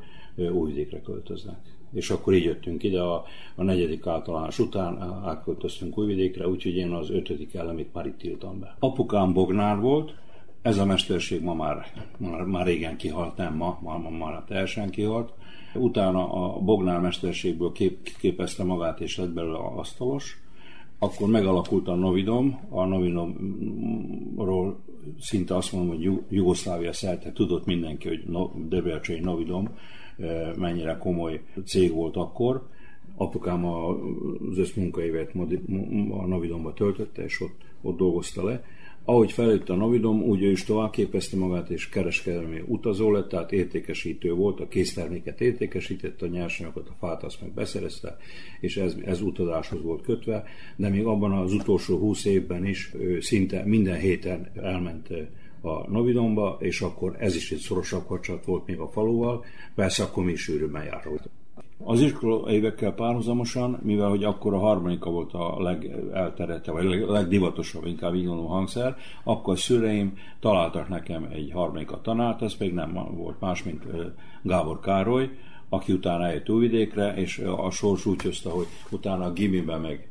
[0.52, 1.58] újvidékre költöznek.
[1.94, 3.24] És akkor így jöttünk ide, a,
[3.56, 8.76] a negyedik általános után átköltöztünk Újvidékre, úgyhogy én az ötödik elemét már itt írtam be.
[8.80, 10.14] Apukám Bognár volt,
[10.66, 11.86] ez a mesterség ma már,
[12.18, 15.34] már, már régen kihalt, nem ma, ma, ma már teljesen kihalt.
[15.74, 20.44] Utána a Bognár mesterségből kép, képezte magát és lett belőle asztalos.
[21.00, 24.80] Akkor megalakult a Novidom, a Novidomról
[25.20, 28.24] szinte azt mondom, hogy Jugoszlávia szerte tudott mindenki, hogy
[28.68, 29.70] Debelcsei Novidom
[30.18, 32.68] eh, mennyire komoly cég volt akkor.
[33.16, 35.32] Apukám az összmunkaévet
[36.10, 38.64] a Novidomba töltötte, és ott, ott dolgozta le
[39.06, 43.52] ahogy felült a Novidom, úgy ő is tovább képezte magát, és kereskedelmi utazó lett, tehát
[43.52, 48.18] értékesítő volt, a készterméket értékesítette, a nyersanyagokat, a fát azt meg beszerezte,
[48.60, 50.44] és ez, ez utazáshoz volt kötve,
[50.76, 55.08] de még abban az utolsó húsz évben is ő szinte minden héten elment
[55.62, 59.46] a Novidomba, és akkor ez is egy szorosabb kapcsolat volt még a faluval,
[59.76, 61.30] persze akkor mi is sűrűbben járult.
[61.78, 67.86] Az iskola évekkel párhuzamosan, mivel hogy akkor a harmonika volt a legelterjedte, vagy a legdivatosabb,
[67.86, 72.94] inkább így gondolom hangszer, akkor a szüleim találtak nekem egy harmonika tanárt, ez pedig nem
[73.12, 73.84] volt más, mint
[74.42, 75.30] Gábor Károly,
[75.70, 80.08] aki utána eljött Újvidékre, és a sors úgy hozta, hogy utána a gimiben meg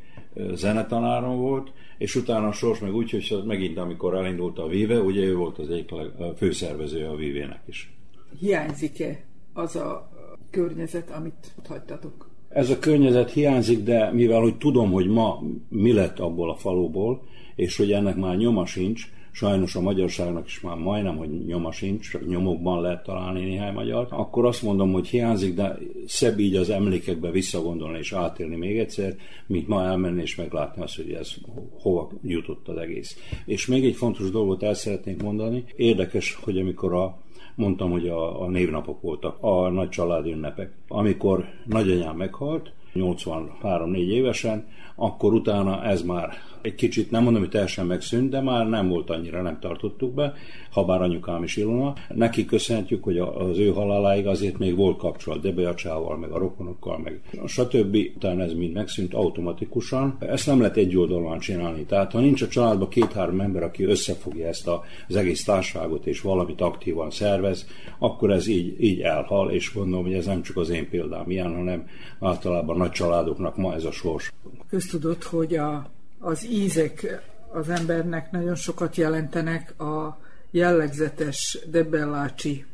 [0.54, 5.22] zenetanárom volt, és utána a sors meg úgy, hogy megint amikor elindult a Vive, ugye
[5.22, 5.92] ő volt az egyik
[6.36, 7.94] főszervezője a Vivének is.
[8.38, 10.08] Hiányzik-e az a
[10.54, 12.30] környezet, amit ott hagytatok?
[12.48, 17.22] Ez a környezet hiányzik, de mivel hogy tudom, hogy ma mi lett abból a faluból,
[17.54, 22.10] és hogy ennek már nyoma sincs, sajnos a magyarságnak is már majdnem, hogy nyoma sincs,
[22.10, 26.70] csak nyomokban lehet találni néhány magyar, akkor azt mondom, hogy hiányzik, de szebb így az
[26.70, 31.34] emlékekbe visszagondolni és átélni még egyszer, mint ma elmenni és meglátni azt, hogy ez
[31.78, 33.18] hova jutott az egész.
[33.44, 35.64] És még egy fontos dolgot el szeretnék mondani.
[35.76, 37.23] Érdekes, hogy amikor a
[37.54, 40.72] mondtam, hogy a, a névnapok voltak, a nagy családi ünnepek.
[40.88, 44.66] Amikor nagyanyám meghalt, 83-4 évesen,
[44.96, 46.32] akkor utána ez már
[46.64, 50.32] egy kicsit, nem mondom, hogy teljesen megszűnt, de már nem volt annyira, nem tartottuk be,
[50.70, 51.92] ha bár anyukám is Ilona.
[52.14, 57.20] Neki köszönhetjük, hogy az ő haláláig azért még volt kapcsolat Debeacsával, meg a rokonokkal, meg
[57.46, 57.96] stb.
[58.16, 60.16] Utána ez mind megszűnt automatikusan.
[60.20, 61.84] Ezt nem lehet egy oldalon csinálni.
[61.84, 64.70] Tehát ha nincs a családban két-három ember, aki összefogja ezt
[65.08, 67.66] az egész társaságot és valamit aktívan szervez,
[67.98, 71.54] akkor ez így, így elhal, és gondolom, hogy ez nem csak az én példám ilyen,
[71.54, 71.86] hanem
[72.20, 74.32] általában nagy családoknak ma ez a sors.
[74.68, 75.92] Köztudott, hogy a
[76.24, 77.22] az ízek
[77.52, 80.18] az embernek nagyon sokat jelentenek, a
[80.50, 82.64] jellegzetes debellácsi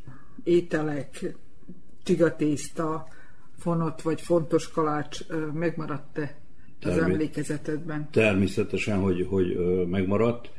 [0.45, 1.35] ételek,
[2.03, 3.07] csigatészta,
[3.59, 5.19] fonott vagy fontos kalács
[5.53, 6.37] megmaradt-e
[6.81, 8.09] az Termi- emlékezetedben?
[8.11, 10.51] Természetesen, hogy, hogy megmaradt.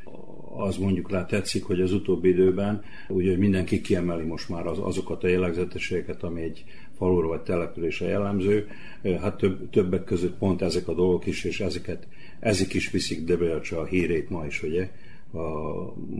[0.56, 5.24] Az mondjuk rá tetszik, hogy az utóbbi időben ugye mindenki kiemeli most már az, azokat
[5.24, 6.64] a jellegzetességeket, ami egy
[7.02, 8.68] falura vagy településre jellemző.
[9.20, 12.06] Hát több, többek között pont ezek a dolgok is, és ezeket
[12.40, 14.90] ezek is viszik Debelcse a hírét ma is, ugye,
[15.32, 15.38] a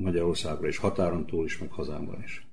[0.00, 2.46] Magyarországra és határon túl is, meg hazámban is.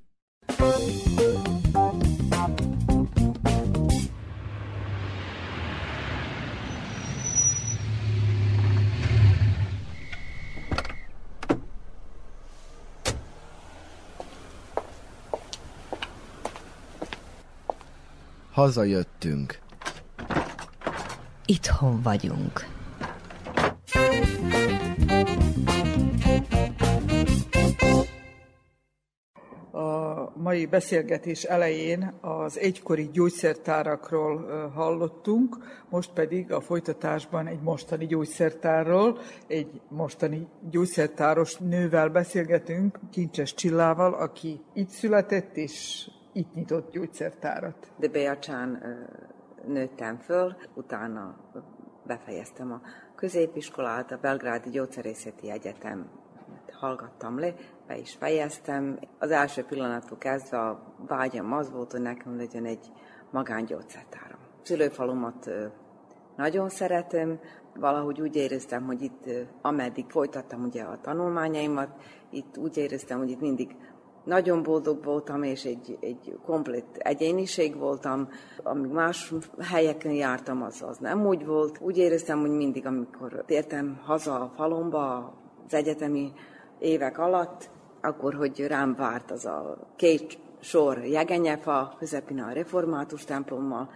[18.59, 19.59] Hazajöttünk.
[21.45, 22.65] Itthon vagyunk.
[30.35, 35.57] mai beszélgetés elején az egykori gyógyszertárakról hallottunk,
[35.89, 44.61] most pedig a folytatásban egy mostani gyógyszertárról, egy mostani gyógyszertáros nővel beszélgetünk, Kincses Csillával, aki
[44.73, 47.91] itt született és itt nyitott gyógyszertárat.
[47.97, 48.83] De Beacsán
[49.65, 51.35] nőttem föl, utána
[52.05, 52.81] befejeztem a
[53.15, 56.09] középiskolát, a Belgrádi Gyógyszerészeti Egyetem
[56.71, 57.53] hallgattam le,
[57.87, 58.99] be is fejeztem.
[59.19, 62.91] Az első pillanattól kezdve a vágyam az volt, hogy nekem legyen egy
[63.31, 64.39] magángyógyszertáram.
[64.61, 65.49] Szülőfalumat
[66.35, 67.39] nagyon szeretem,
[67.75, 69.29] valahogy úgy éreztem, hogy itt,
[69.61, 71.89] ameddig folytattam ugye a tanulmányaimat,
[72.29, 73.75] itt úgy éreztem, hogy itt mindig
[74.23, 78.29] nagyon boldog voltam, és egy, egy komplet egyéniség voltam.
[78.63, 81.79] Amíg más helyeken jártam, az, az nem úgy volt.
[81.81, 85.33] Úgy éreztem, hogy mindig, amikor tértem haza a falomba,
[85.65, 86.31] az egyetemi
[86.79, 87.69] évek alatt,
[88.01, 93.89] akkor, hogy rám várt az a két sor jegenyefa, közepén a református templommal,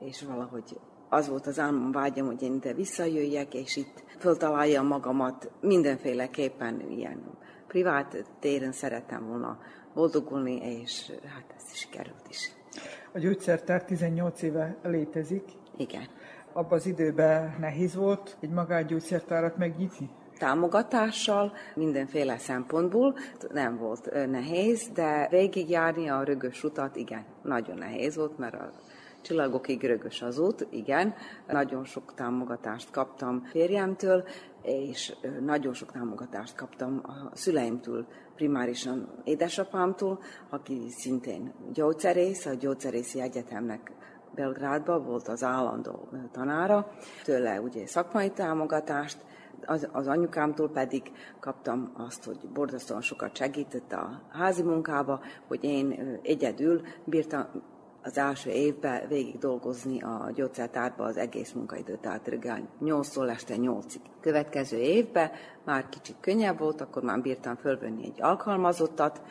[0.00, 5.50] és valahogy az volt az álmom, vágyam, hogy én ide visszajöjjek, és itt föltaláljam magamat
[5.60, 7.22] mindenféleképpen ilyen
[7.74, 9.58] privát téren szerettem volna
[9.94, 12.50] boldogulni, és hát ez is sikerült is.
[13.12, 15.44] A gyógyszertár 18 éve létezik.
[15.76, 16.08] Igen.
[16.52, 20.10] Abban az időben nehéz volt egy magángyógyszertárat megnyitni?
[20.38, 23.16] támogatással, mindenféle szempontból
[23.52, 28.72] nem volt nehéz, de végigjárni a rögös utat, igen, nagyon nehéz volt, mert a
[29.20, 31.14] csillagokig rögös az út, igen.
[31.46, 34.24] Nagyon sok támogatást kaptam férjemtől,
[34.64, 43.92] és nagyon sok támogatást kaptam a szüleimtől, primárisan édesapámtól, aki szintén gyógyszerész, a gyógyszerészi egyetemnek
[44.34, 46.90] Belgrádban volt az állandó tanára,
[47.24, 49.18] tőle ugye szakmai támogatást,
[49.66, 51.02] az, az anyukámtól pedig
[51.40, 57.46] kaptam azt, hogy borzasztóan sokat segített a házi munkába, hogy én egyedül bírtam
[58.04, 64.00] az első évben végig dolgozni a gyógyszertárba az egész munkaidőt, reggel 8-tól este 8-ig.
[64.20, 65.30] Következő évben
[65.64, 69.22] már kicsit könnyebb volt, akkor már bírtam fölvenni egy alkalmazottat,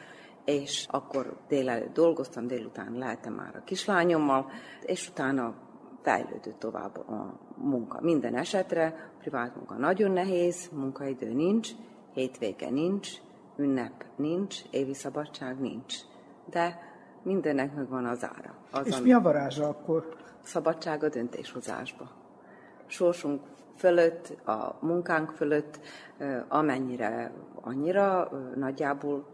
[0.46, 4.52] és akkor délelőtt dolgoztam, délután lehetem már a kislányommal,
[4.82, 5.56] és utána
[6.02, 8.02] fejlődött tovább a munka.
[8.02, 11.70] Minden esetre privát munka nagyon nehéz, munkaidő nincs,
[12.14, 13.10] hétvége nincs,
[13.58, 15.96] ünnep nincs, évi szabadság nincs.
[16.50, 16.93] De
[17.24, 18.54] mindennek megvan az ára.
[18.72, 20.16] Az, És mi a varázsa akkor?
[20.44, 22.12] Szabadság a döntéshozásba.
[22.86, 23.42] Sorsunk
[23.78, 25.80] fölött, a munkánk fölött,
[26.48, 29.30] amennyire annyira nagyjából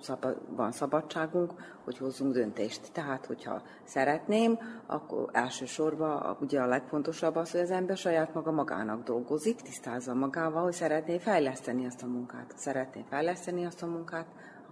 [0.56, 2.92] van szabadságunk, hogy hozzunk döntést.
[2.92, 9.04] Tehát, hogyha szeretném, akkor elsősorban ugye a legfontosabb az, hogy az ember saját maga magának
[9.04, 12.54] dolgozik, tisztázza magával, hogy szeretné fejleszteni azt a munkát.
[12.56, 14.26] Szeretné fejleszteni azt a munkát,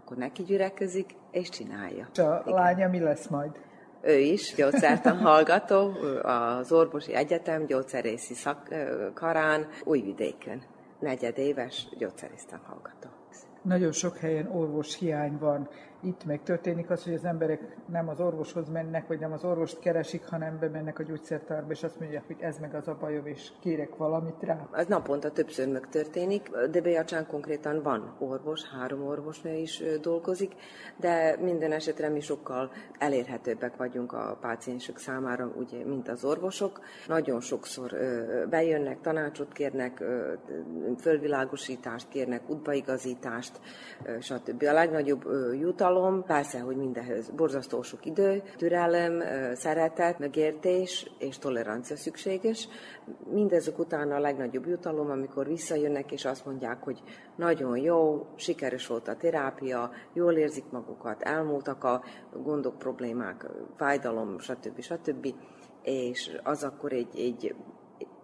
[0.08, 2.08] akkor neki gyürekezik, és csinálja.
[2.14, 2.60] És a Igen.
[2.60, 3.52] lánya mi lesz majd?
[4.02, 5.92] Ő is gyógyszertan hallgató,
[6.22, 10.62] az Orvosi Egyetem gyógyszerészi szakkarán Újvidéken.
[11.00, 13.10] Negyedéves gyógyszerésztan hallgató.
[13.62, 15.70] Nagyon sok helyen orvos hiány van.
[16.02, 19.80] Itt meg történik az, hogy az emberek nem az orvoshoz mennek, vagy nem az orvost
[19.80, 23.50] keresik, hanem bemennek a gyógyszertárba, és azt mondják, hogy ez meg az a bajom, és
[23.62, 24.68] kérek valamit rá.
[24.74, 26.50] Ez naponta többször meg történik.
[26.72, 30.52] De Bejacsán konkrétan van orvos, három orvosnő is dolgozik,
[30.98, 36.80] de minden esetre mi sokkal elérhetőbbek vagyunk a páciensek számára, ugye, mint az orvosok.
[37.08, 37.96] Nagyon sokszor
[38.50, 40.04] bejönnek, tanácsot kérnek,
[41.00, 43.60] fölvilágosítást kérnek, útbaigazítást,
[44.20, 44.64] stb.
[44.64, 45.86] A legnagyobb jutalom,
[46.26, 49.24] persze, hogy mindenhöz borzasztó sok idő, türelem,
[49.56, 52.68] szeretet, megértés és tolerancia szükséges.
[53.32, 57.02] Mindezek után a legnagyobb jutalom, amikor visszajönnek és azt mondják, hogy
[57.36, 62.04] nagyon jó, sikeres volt a terápia, jól érzik magukat, elmúltak a
[62.44, 63.46] gondok, problémák,
[63.78, 64.82] fájdalom, stb.
[64.82, 65.34] stb.
[65.82, 67.56] És az akkor egy, egy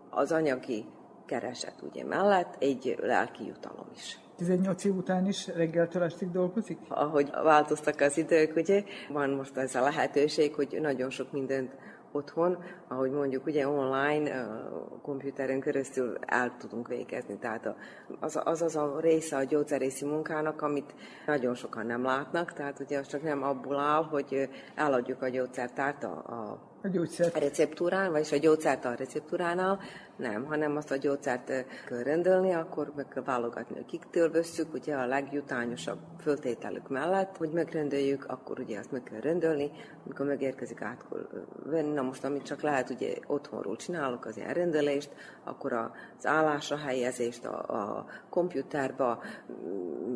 [0.10, 0.86] az anyagi
[1.26, 4.20] kereset ugye mellett egy lelki jutalom is.
[4.44, 6.78] 18 év után is reggeltől estig dolgozik?
[6.88, 11.72] Ahogy változtak az idők, ugye, van most ez a lehetőség, hogy nagyon sok mindent
[12.12, 17.38] otthon, ahogy mondjuk ugye online, a komputeren keresztül el tudunk végezni.
[17.38, 17.76] Tehát
[18.20, 20.94] az az, az a része a gyógyszerészi munkának, amit
[21.26, 26.04] nagyon sokan nem látnak, tehát ugye az csak nem abból áll, hogy eladjuk a gyógyszertárt
[26.04, 27.38] a, a a gyógyszert.
[27.38, 29.80] receptúrán, vagyis a gyógyszert a receptúránál,
[30.16, 31.46] nem, hanem azt a gyógyszert
[31.86, 38.26] kell rendelni, akkor meg kell válogatni, kiktől veszük, ugye a legjutányosabb föltételük mellett, hogy megrendeljük,
[38.26, 39.72] akkor ugye azt meg kell rendelni,
[40.06, 41.28] amikor megérkezik át kell
[41.66, 41.94] venni.
[41.94, 45.10] Na most, amit csak lehet, ugye otthonról csinálok az ilyen rendelést,
[45.44, 49.22] akkor az állásra helyezést, a, a komputerba,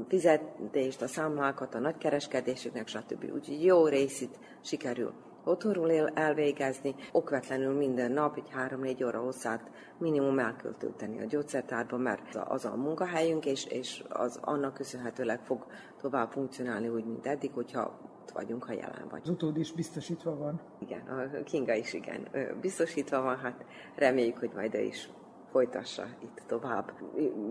[0.08, 3.24] fizetést, a számlákat, a nagykereskedéseknek, stb.
[3.34, 5.14] Úgyhogy jó részét sikerül
[5.48, 11.98] otthonról elvégezni, okvetlenül minden nap, egy három-négy óra hosszát minimum el kell tölteni a gyógyszertárba,
[11.98, 15.66] mert az a munkahelyünk, és, és az annak köszönhetőleg fog
[16.02, 19.22] tovább funkcionálni úgy, mint eddig, hogyha ott vagyunk, ha jelen vagy.
[19.24, 20.62] Az utód is biztosítva van.
[20.80, 22.28] Igen, a Kinga is igen,
[22.62, 25.10] biztosítva van, hát reméljük, hogy majd ő is
[25.52, 26.92] folytassa itt tovább.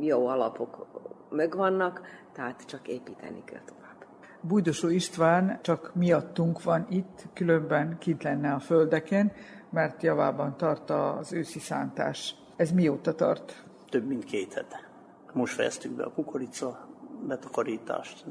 [0.01, 0.87] Jó alapok
[1.31, 2.01] megvannak,
[2.33, 3.86] tehát csak építeni kell tovább.
[4.47, 9.33] Bújdosó István csak miattunk van itt, különben kint lenne a földeken,
[9.71, 12.35] mert javában tart az őszi szántás.
[12.57, 13.65] Ez mióta tart?
[13.89, 14.91] Több mint két hete.
[15.33, 16.89] Most fejeztük be a kukorica
[17.27, 18.25] betakarítást,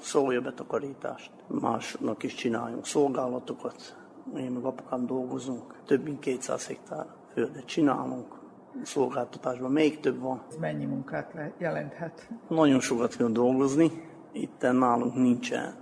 [0.00, 1.30] szója betakarítást.
[1.46, 3.96] Másnak is csináljunk szolgálatokat.
[4.36, 5.74] Én meg apukám dolgozunk.
[5.86, 8.38] Több mint 200 hektár földet csinálunk.
[8.82, 10.42] Szolgáltatásban még több van.
[10.48, 12.28] Ez mennyi munkát jelenthet?
[12.48, 15.74] Nagyon sokat kell dolgozni itt nálunk nincsen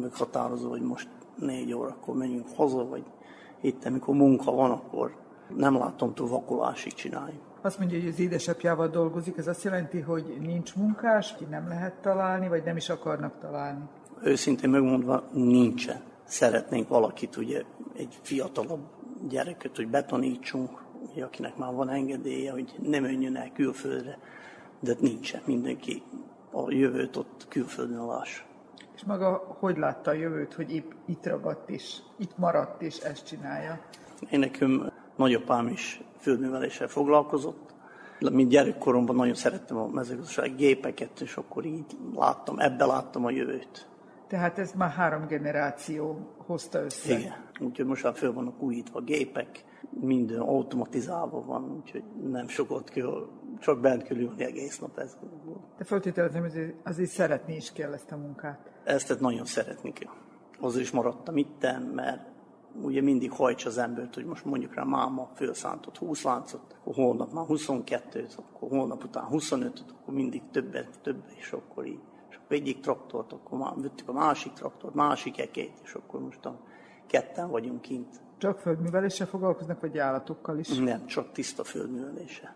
[0.00, 3.04] meghatározó, hogy most négy órakor megyünk haza, vagy
[3.60, 5.16] itt, amikor munka van, akkor
[5.56, 7.40] nem látom túl vakulásig csinálni.
[7.60, 11.94] Azt mondja, hogy az édesapjával dolgozik, ez azt jelenti, hogy nincs munkás, ki nem lehet
[11.94, 13.84] találni, vagy nem is akarnak találni?
[14.22, 16.00] Őszintén megmondva, nincsen.
[16.24, 17.62] Szeretnénk valakit, ugye
[17.96, 18.80] egy fiatalabb
[19.28, 20.84] gyereket, hogy betanítsunk,
[21.22, 24.18] akinek már van engedélye, hogy nem menjön el külföldre,
[24.80, 25.42] de nincsen.
[25.44, 26.02] Mindenki
[26.64, 28.42] a jövőt ott külföldön láss.
[28.94, 33.26] És maga hogy látta a jövőt, hogy épp itt ragadt is, itt maradt és ezt
[33.26, 33.80] csinálja?
[34.30, 37.74] Én nekem nagyapám is földműveléssel foglalkozott.
[38.32, 43.88] Mint gyerekkoromban nagyon szerettem a mezőgazdasági gépeket, és akkor így láttam, ebbe láttam a jövőt.
[44.28, 47.18] Tehát ez már három generáció hozta össze.
[47.18, 49.64] Igen, úgyhogy most már föl vannak újítva gépek,
[50.00, 53.28] minden automatizálva van, úgyhogy nem sokat kell,
[53.60, 54.98] csak bent kell ülni egész nap.
[54.98, 55.16] Ez.
[55.78, 58.70] De feltételezem, hogy azért szeretni is kell ezt a munkát.
[58.84, 60.12] Ezt nagyon szeretni kell.
[60.60, 62.34] Azért is maradtam itten, mert
[62.82, 67.32] ugye mindig hajts az embert, hogy most mondjuk rá máma fölszántott 20 láncot, akkor holnap
[67.32, 72.00] már 22-t, akkor holnap után 25 akkor mindig többet, több, és akkor így.
[72.30, 76.44] És akkor egyik traktort, akkor már vettük a másik traktort, másik ekét, és akkor most
[76.44, 76.60] a
[77.06, 78.20] ketten vagyunk kint.
[78.38, 80.78] Csak földműveléssel foglalkoznak, vagy állatokkal is?
[80.78, 82.54] Nem, csak tiszta földművelése.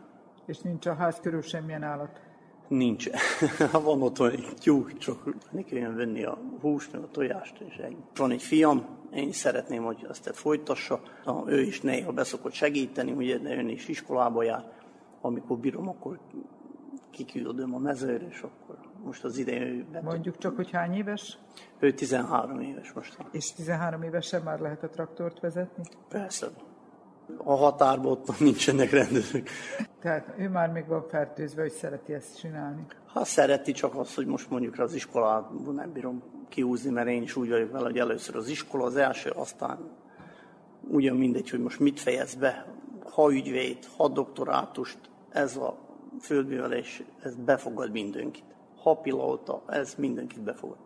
[0.50, 2.20] És nincs a ház körül semmilyen állat?
[2.68, 3.08] Nincs.
[3.84, 7.96] van otthon egy tyúk, csak neki kell venni a húst, meg a tojást, és egy.
[8.16, 11.00] Van egy fiam, én szeretném, hogy azt folytassa.
[11.46, 14.72] Ő is néha beszokott segíteni, ugye, de ön is iskolába jár.
[15.20, 16.18] Amikor bírom, akkor
[17.10, 20.00] kiküldöm a mezőre, és akkor most az idején...
[20.02, 21.38] Mondjuk csak, hogy hány éves?
[21.78, 23.16] Ő 13 éves most.
[23.30, 25.84] És 13 évesen már lehet a traktort vezetni?
[26.08, 26.46] Persze.
[27.36, 29.48] A határban ott nincsenek rendezők.
[30.00, 32.86] Tehát ő már még van fertőzve, hogy szereti ezt csinálni?
[33.06, 37.36] Ha szereti, csak az, hogy most mondjuk az iskolában nem bírom kiúzni, mert én is
[37.36, 39.78] úgy vagyok vele, hogy először az iskola az első, aztán
[40.88, 42.66] ugyan mindegy, hogy most mit fejez be,
[43.10, 44.98] ha ügyvéd, ha doktorátust,
[45.30, 45.78] ez a
[46.20, 48.44] földművelés, ez befogad mindenkit.
[48.82, 50.76] Ha pilóta, ez mindenkit befogad.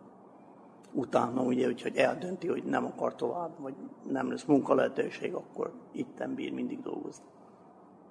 [0.95, 3.73] Utána ugye, hogy eldönti, hogy nem akar tovább, vagy
[4.09, 7.25] nem lesz munkalehetőség, akkor itten bír mindig dolgozni.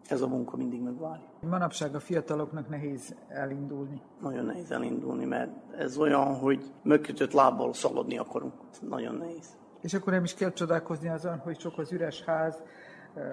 [0.08, 1.24] Ez a munka mindig megvárja.
[1.40, 4.00] Manapság a fiataloknak nehéz elindulni.
[4.20, 8.52] Nagyon nehéz elindulni, mert ez olyan, hogy megkötött lábbal szaladni akarunk.
[8.80, 9.56] Nagyon nehéz.
[9.80, 12.62] És akkor nem is kell csodálkozni azon, hogy sok az üres ház,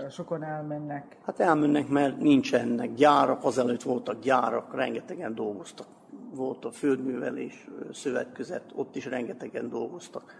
[0.10, 1.18] sokan elmennek.
[1.26, 5.88] Hát elmennek, mert nincsenek gyárak, azelőtt voltak gyárak, rengetegen dolgoztak.
[6.34, 10.36] Volt a földművelés szövetközet, ott is rengetegen dolgoztak.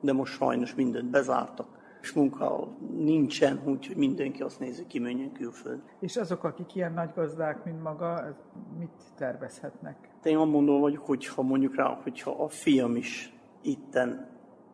[0.00, 1.66] De most sajnos mindent bezártak,
[2.02, 5.80] és munka nincsen, úgyhogy mindenki azt nézi, ki menjen külföld.
[6.00, 8.36] És azok, akik ilyen nagy gazdák, mint maga,
[8.78, 9.96] mit tervezhetnek?
[10.24, 13.32] Én mondom vagyok, hogyha mondjuk rá, hogyha a fiam is
[13.62, 14.26] itten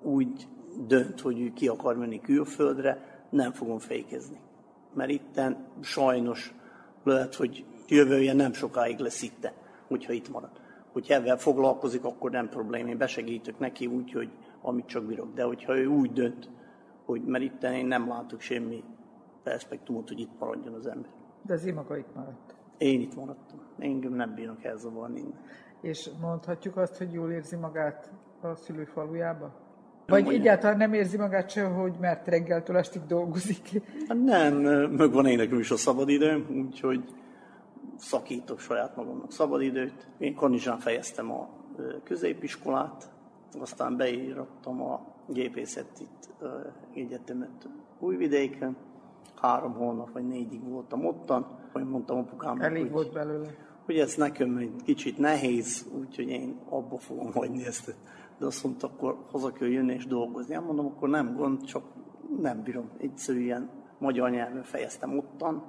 [0.02, 0.48] úgy
[0.86, 4.40] dönt, hogy ő ki akar menni külföldre, nem fogom fékezni.
[4.94, 6.54] Mert itten sajnos
[7.04, 9.52] lehet, hogy jövője nem sokáig lesz itt,
[9.86, 10.60] hogyha itt marad.
[10.92, 12.88] Hogyha ebben foglalkozik, akkor nem probléma.
[12.88, 14.30] Én besegítök neki úgy, hogy
[14.62, 15.34] amit csak bírok.
[15.34, 16.48] De hogyha ő úgy dönt,
[17.04, 18.84] hogy mert itt én nem látok semmi
[19.42, 21.10] perspektumot, hogy itt maradjon az ember.
[21.42, 22.54] De az maga itt maradt.
[22.78, 23.60] Én itt maradtam.
[23.78, 25.24] Engem nem bírnak elzavarni.
[25.80, 29.61] És mondhatjuk azt, hogy jól érzi magát a szülőfalujába?
[30.12, 30.40] Vagy mondja.
[30.40, 33.68] egyáltalán nem érzi magát sem, hogy mert reggeltől estig dolgozik?
[34.08, 34.54] Hát nem,
[34.90, 37.04] meg van én nekem is a szabadidőm, úgyhogy
[37.96, 40.06] szakítok saját magamnak szabadidőt.
[40.18, 41.48] Én Kanizsán fejeztem a
[42.04, 43.10] középiskolát,
[43.60, 46.06] aztán beírattam a gépészeti
[46.94, 48.76] egyetemet Újvidéken.
[49.40, 53.48] Három hónap vagy négyig voltam ottan, hogy mondtam apukámnak, Elég hogy, volt belőle.
[53.84, 57.94] hogy ez nekem egy kicsit nehéz, úgyhogy én abba fogom hagyni ezt
[58.38, 60.54] de azt mondta, akkor haza kell jönni és dolgozni.
[60.54, 61.82] Én mondom, akkor nem gond, csak
[62.40, 62.90] nem bírom.
[62.98, 65.62] Egyszerűen magyar nyelven fejeztem ottan,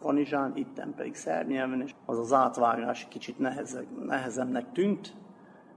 [0.00, 5.14] kanizsán, itten pedig szerb nyelven, és az az átvágás kicsit nehezebb, nehezemnek tűnt,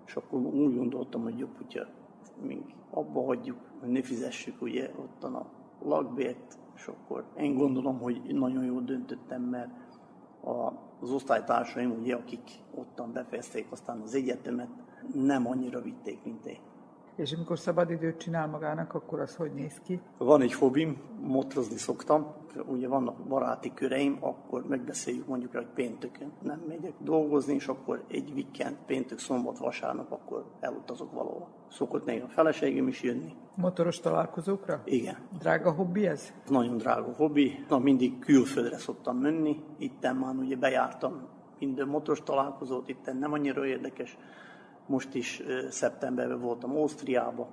[0.05, 1.85] és akkor úgy gondoltam, hogy jobb, hogyha
[2.41, 2.61] még
[2.91, 5.45] abba hagyjuk, hogy ne fizessük ugye ottan a
[5.83, 9.71] lakbért, és akkor én gondolom, hogy nagyon jól döntöttem, mert
[10.99, 14.69] az osztálytársaim, ugye, akik ottan befejezték aztán az egyetemet,
[15.13, 16.59] nem annyira vitték, mint én.
[17.15, 20.01] És amikor szabadidőt csinál magának, akkor az hogy néz ki?
[20.17, 22.33] Van egy hobbim, motorozni szoktam.
[22.65, 28.31] Ugye vannak baráti köreim, akkor megbeszéljük mondjuk, hogy péntökön nem megyek dolgozni, és akkor egy
[28.31, 31.47] weekend, péntek, szombat, vasárnap, akkor elutazok valahol.
[31.69, 33.35] Szokott néha a feleségem is jönni.
[33.55, 34.81] Motoros találkozókra?
[34.85, 35.17] Igen.
[35.39, 36.33] Drága hobbi ez?
[36.47, 37.65] Nagyon drága hobbi.
[37.69, 39.63] Na, mindig külföldre szoktam menni.
[39.77, 41.27] Itten már ugye bejártam
[41.59, 44.17] minden motoros találkozót, itten nem annyira érdekes
[44.87, 47.47] most is szeptemberben voltam Ausztriába,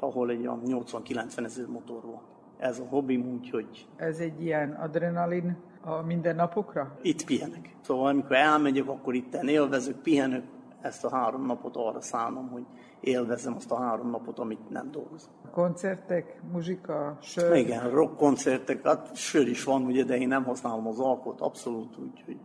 [0.00, 2.22] ahol egy olyan 80-90 ezer motor volt.
[2.58, 3.88] Ez a hobbi, úgyhogy...
[3.96, 6.98] Ez egy ilyen adrenalin a mindennapokra?
[7.02, 7.76] Itt pihenek.
[7.80, 10.44] Szóval amikor elmegyek, akkor itt élvezek, pihenök,
[10.80, 12.64] ezt a három napot arra szánom, hogy
[13.00, 15.30] élvezem azt a három napot, amit nem dolgozom.
[15.50, 17.56] Koncertek, muzsika, sör?
[17.56, 21.98] Igen, rock koncertek, hát sör is van, ugye, de én nem használom az alkot, abszolút,
[21.98, 22.38] úgyhogy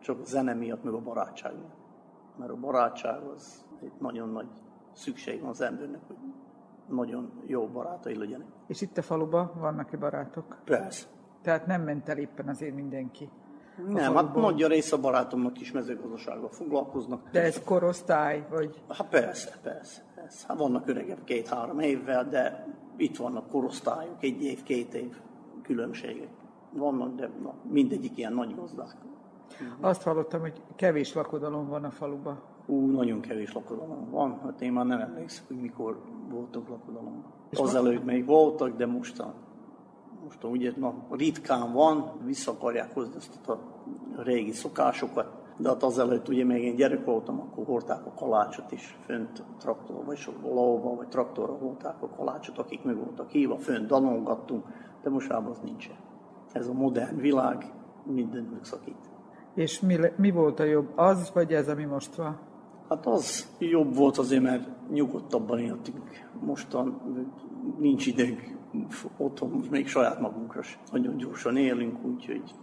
[0.00, 1.77] csak a zene miatt, meg a barátság miatt
[2.38, 4.48] mert a barátság az egy nagyon nagy
[4.92, 6.16] szükség van az embernek, hogy
[6.88, 8.46] nagyon jó barátai legyenek.
[8.66, 10.56] És itt a faluban vannak-e barátok?
[10.64, 11.06] Persze.
[11.42, 13.30] Tehát nem ment el éppen azért mindenki?
[13.86, 17.30] Nem, hát nagy része a barátomnak is mezőgazdasággal foglalkoznak.
[17.30, 18.82] De ez korosztály, vagy?
[18.88, 20.02] Hát persze, persze.
[20.14, 20.46] persze.
[20.48, 22.66] Hát vannak öregebb két-három évvel, de
[22.96, 25.16] itt vannak korosztályok, egy év, két év
[25.62, 26.28] különbségek.
[26.72, 28.96] Vannak, de na, mindegyik ilyen nagy gazdák.
[29.80, 32.40] Azt hallottam, hogy kevés lakodalom van a faluban.
[32.66, 34.40] Ú, nagyon kevés lakodalom van.
[34.42, 37.32] Hát én már nem emlékszem, hogy mikor voltak lakodalomban.
[37.52, 39.34] Azelőtt még voltak, de mostan,
[40.24, 43.58] mostan ugye na, ritkán van, vissza akarják hozni ezt a
[44.16, 45.36] régi szokásokat.
[45.56, 50.04] De hát azelőtt ugye még én gyerek voltam, akkor hordták a kalácsot is fönt traktorba,
[50.04, 54.64] vagy lóba, vagy traktorra hordták a kalácsot, akik meg voltak hívva, fönt dalolgattunk,
[55.02, 55.96] de most az nincsen.
[56.52, 57.72] Ez a modern világ
[58.04, 59.07] minden megszakít.
[59.58, 62.38] És mi, mi volt a jobb, az vagy ez, ami most van?
[62.88, 66.26] Hát az jobb volt azért, mert nyugodtabban éltünk.
[66.40, 67.00] Mostan
[67.78, 68.56] nincs időnk
[69.16, 70.80] otthon, még saját magunkra sem.
[70.92, 72.54] Nagyon gyorsan élünk, úgyhogy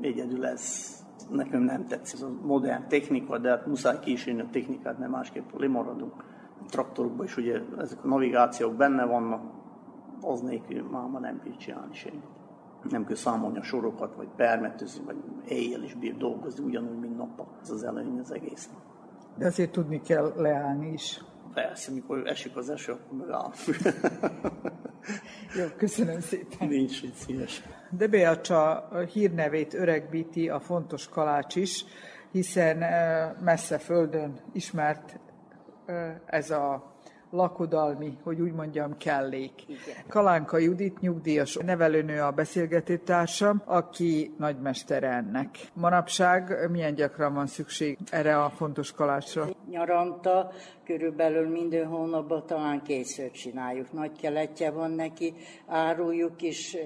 [0.00, 0.92] egyedül ez
[1.30, 2.18] nekem nem tetszik.
[2.18, 6.24] Ez a modern technika, de hát muszáj kísérni a technikát, mert másképp lemaradunk.
[6.60, 9.42] A traktorokban is ugye ezek a navigációk benne vannak,
[10.20, 12.43] az nélkül máma nem bír csinálni semmit.
[12.90, 15.16] Nem kell számolni a sorokat, vagy permetőzni, vagy
[15.46, 17.58] éjjel is bír dolgozni, ugyanúgy, mint nappal.
[17.62, 18.78] Ez az előny az egésznek.
[19.38, 21.20] De azért tudni kell leállni is.
[21.54, 23.52] Persze, mikor esik az eső, akkor megáll.
[25.58, 26.68] Jó, köszönöm szépen.
[26.68, 27.62] Nincs itt szíves.
[27.90, 31.84] De Beacsa hírnevét öregbíti a fontos kalács is,
[32.30, 32.76] hiszen
[33.40, 35.20] messze földön ismert
[36.26, 36.93] ez a
[37.34, 39.52] lakodalmi, hogy úgy mondjam, kellék.
[39.66, 40.04] Igen.
[40.08, 45.48] Kalánka Judit nyugdíjas nevelőnő a beszélgető társam, aki nagymestere ennek.
[45.72, 49.48] Manapság milyen gyakran van szükség erre a fontos kalácsra?
[49.70, 50.52] Nyaranta
[50.84, 53.92] körülbelül minden hónapban talán készült csináljuk.
[53.92, 55.34] Nagy keletje van neki,
[55.66, 56.76] áruljuk is,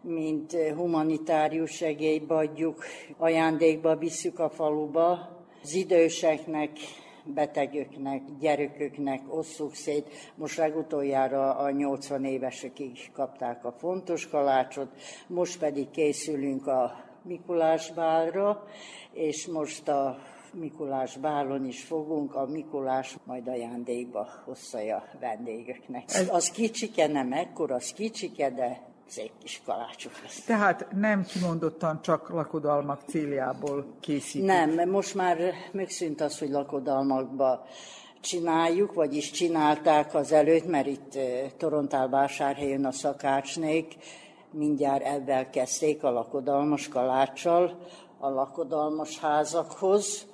[0.00, 2.84] mint humanitárius segélybe adjuk,
[3.16, 6.70] ajándékba visszük a faluba, az időseknek
[7.24, 10.32] betegöknek, gyereköknek osszuk szét.
[10.34, 12.72] Most legutoljára a 80 évesek
[13.12, 14.88] kapták a fontos kalácsot,
[15.26, 18.64] most pedig készülünk a Mikulás bálra,
[19.12, 20.18] és most a
[20.52, 26.04] Mikulás bálon is fogunk, a Mikulás majd ajándékba hozza a vendégeknek.
[26.30, 30.44] Az kicsike, nem ekkor, az kicsike, de szép kis kalácsok lesz.
[30.44, 34.46] Tehát nem kimondottan csak lakodalmak céljából készítik?
[34.46, 35.38] Nem, most már
[35.72, 37.66] megszűnt az, hogy lakodalmakba
[38.20, 41.18] csináljuk, vagyis csinálták az előtt, mert itt
[41.56, 43.96] Torontálvásárhelyen a szakácsnék
[44.50, 47.78] mindjárt ebben kezdték a lakodalmas kaláccsal
[48.18, 50.26] a lakodalmas házakhoz.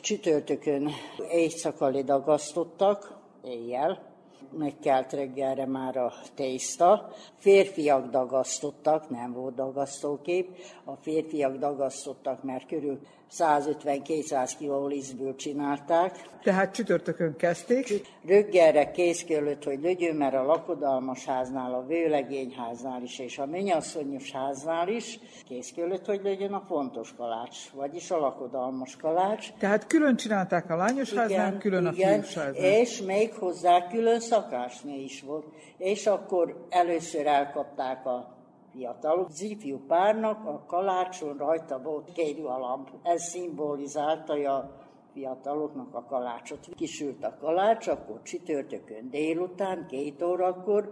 [0.00, 0.90] Csütörtökön
[1.30, 4.11] éjszakali dagasztottak, éjjel,
[4.58, 7.10] megkelt reggelre már a tészta.
[7.36, 12.98] Férfiak dagasztottak, nem volt dagasztókép, a férfiak dagasztottak, mert körül
[13.38, 16.30] 150-200 kg lisztből csinálták.
[16.42, 18.08] Tehát csütörtökön kezdték?
[18.26, 24.32] Röggelre kész kellett, hogy legyön, mert a lakodalmas háznál, a vőlegényháznál is, és a mennyasszonyos
[24.32, 25.18] háznál is
[25.48, 29.52] kész kellett, hogy legyen a fontos kalács, vagyis a lakodalmas kalács.
[29.58, 32.64] Tehát külön csinálták a lányos igen, háznál, külön igen, a fiús háznál.
[32.64, 35.46] És még hozzá külön szakásné is volt.
[35.78, 38.40] És akkor először elkapták a
[38.72, 39.28] fiatalok.
[39.28, 42.10] Az ifjú párnak a kalácson rajta volt
[42.44, 42.90] lamp.
[43.02, 44.70] Ez szimbolizálta a
[45.12, 46.68] fiataloknak a kalácsot.
[46.74, 50.90] Kisült a kalács, akkor csütörtökön délután, két órakor,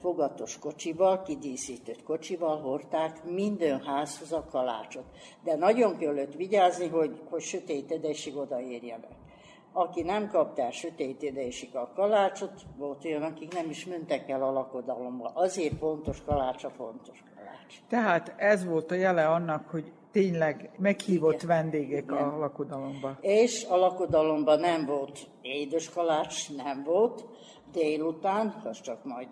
[0.00, 5.04] fogatos kocsival, kidíszített kocsival hordták minden házhoz a kalácsot.
[5.44, 9.27] De nagyon kellett vigyázni, hogy, hogy sötétedésig odaérjenek.
[9.72, 14.50] Aki nem kapta el sötétedésig a kalácsot, volt olyan, akik nem is mentek el a
[14.50, 15.30] lakodalomba.
[15.34, 17.74] Azért fontos kalácsa fontos kalács.
[17.88, 21.46] Tehát ez volt a jele annak, hogy tényleg meghívott Igen.
[21.46, 22.28] vendégek Igen.
[22.28, 23.16] a lakodalomba.
[23.20, 27.24] És a lakodalomban nem volt édes kalács, nem volt
[27.72, 29.28] délután, az csak majd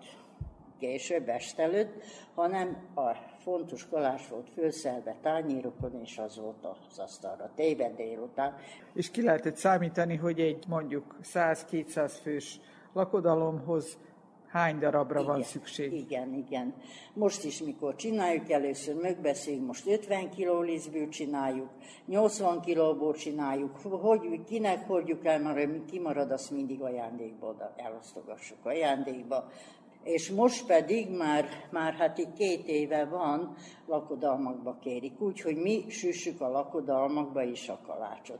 [0.79, 2.03] később, estelőtt,
[2.35, 8.55] hanem a fontos kalács volt főszelve tányérokon, és az volt az asztalra téve délután.
[8.93, 12.59] És ki lehetett számítani, hogy egy mondjuk 100-200 fős
[12.93, 13.97] lakodalomhoz
[14.47, 15.93] hány darabra igen, van szükség?
[15.93, 16.73] Igen, igen.
[17.13, 21.69] Most is, mikor csináljuk, először megbeszéljük, most 50 kg lisztből csináljuk,
[22.05, 29.49] 80 kilóból csináljuk, hogy kinek hordjuk el, mert kimarad, azt mindig ajándékba elosztogassuk ajándékba
[30.03, 36.41] és most pedig már, már hát itt két éve van, lakodalmakba kérik, úgyhogy mi süssük
[36.41, 38.39] a lakodalmakba is a kalácsot.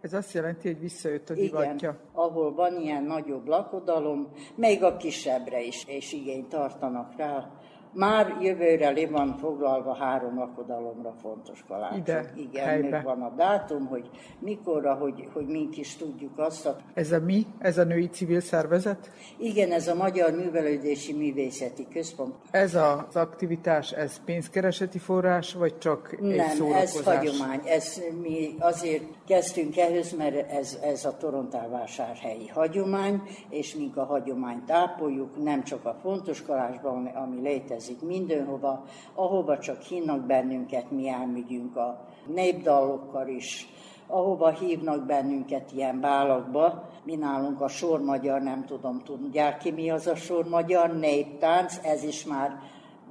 [0.00, 1.74] Ez azt jelenti, hogy visszajött a divatja?
[1.74, 7.50] Igen, ahol van ilyen nagyobb lakodalom, még a kisebbre is, és igényt tartanak rá,
[7.96, 11.98] már jövőre le van foglalva három lakodalomra fontos kalácsok.
[11.98, 13.00] Ide, Igen, helybe.
[13.00, 16.66] van a dátum, hogy mikorra, hogy, hogy mink is tudjuk azt.
[16.66, 16.76] A...
[16.94, 17.46] Ez a mi?
[17.58, 19.10] Ez a női civil szervezet?
[19.36, 22.34] Igen, ez a Magyar Művelődési Művészeti Központ.
[22.50, 26.82] Ez az aktivitás, ez pénzkereseti forrás, vagy csak egy Nem, szórakozás?
[26.94, 27.60] ez hagyomány.
[27.64, 34.70] Ez mi azért kezdtünk ehhez, mert ez, ez a Torontálvásárhelyi hagyomány, és mink a hagyományt
[34.70, 38.84] ápoljuk, nem csak a fontos kalácsban, ami létezik, létezik mindenhova,
[39.14, 43.68] ahova csak hinnak bennünket, mi elmegyünk a népdalokkal is,
[44.06, 46.88] ahova hívnak bennünket ilyen bálakba.
[47.04, 51.78] Mi nálunk a sor magyar, nem tudom, tudják ki mi az a sor magyar, néptánc,
[51.82, 52.58] ez is már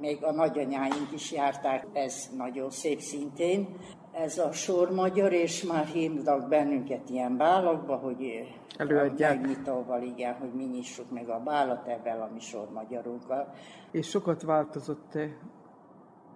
[0.00, 3.68] még a nagyanyáink is járták, ez nagyon szép szintén.
[4.16, 9.40] Ez a sor magyar, és már hívnak bennünket ilyen bálakba, hogy Előadják.
[9.40, 13.54] megnyitóval, igen, hogy mi nyissuk meg a bálat ebben a mi sor magyarunkkal.
[13.90, 15.36] És sokat változott-e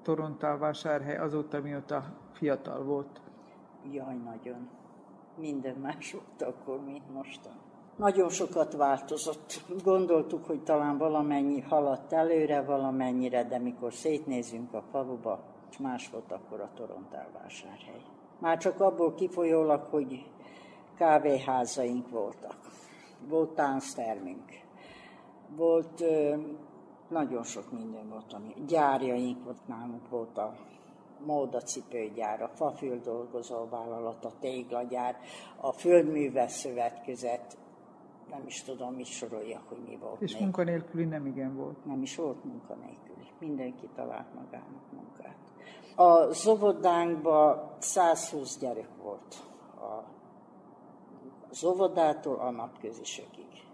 [0.03, 3.21] Torontálvásárhely azóta, mióta fiatal volt?
[3.93, 4.69] Jaj, nagyon.
[5.39, 7.53] Minden más volt akkor, mint mostan.
[7.97, 9.61] Nagyon sokat változott.
[9.85, 15.41] Gondoltuk, hogy talán valamennyi haladt előre, valamennyire, de mikor szétnézünk a faluba,
[15.79, 18.03] más volt akkor a Torontálvásárhely.
[18.39, 20.27] Már csak abból kifolyólag, hogy
[20.97, 22.57] kávéházaink voltak.
[23.29, 24.61] Volt tánctermünk.
[25.57, 26.37] Volt ö,
[27.09, 30.55] nagyon sok minden volt, ami gyárjaink volt nálunk, volt a
[31.25, 35.17] módacipőgyár, a fafüldolgozó vállalat, a téglagyár,
[35.61, 37.59] a földműves szövetkezet,
[38.31, 40.21] nem is tudom, mit sorolja, hogy mi volt.
[40.21, 40.43] És még.
[40.43, 41.85] munkanélküli nem igen volt.
[41.85, 43.27] Nem is volt munkanélküli.
[43.39, 45.10] Mindenki talált magának munkát.
[46.01, 49.35] A zobodánkban 120 gyerek volt.
[49.77, 50.19] A
[51.51, 53.65] az óvodától a napközisökig.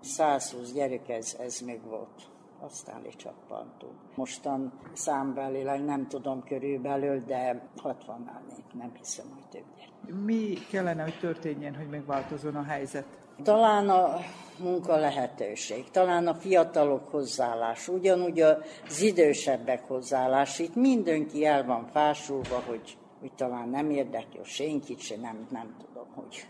[0.00, 2.28] 120 gyerek, ez, ez még volt.
[2.60, 3.94] Aztán lecsappantunk.
[4.14, 8.40] Mostan számbelileg nem tudom körülbelül, de 60-nál
[8.72, 10.24] nem hiszem, hogy több gyerek.
[10.24, 13.06] Mi kellene, hogy történjen, hogy megváltozzon a helyzet?
[13.42, 14.16] Talán a
[14.58, 20.58] munka lehetőség, talán a fiatalok hozzáállás, ugyanúgy az idősebbek hozzáállás.
[20.58, 26.06] Itt mindenki el van fásulva, hogy, hogy talán nem érdekli senkit se, nem, nem tudom,
[26.14, 26.46] hogy,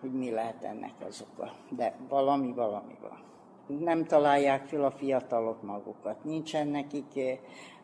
[0.00, 1.52] hogy mi lehet ennek az oka.
[1.70, 3.26] De valami, valami van.
[3.78, 7.38] Nem találják fel a fiatalok magukat, nincsen nekik eh,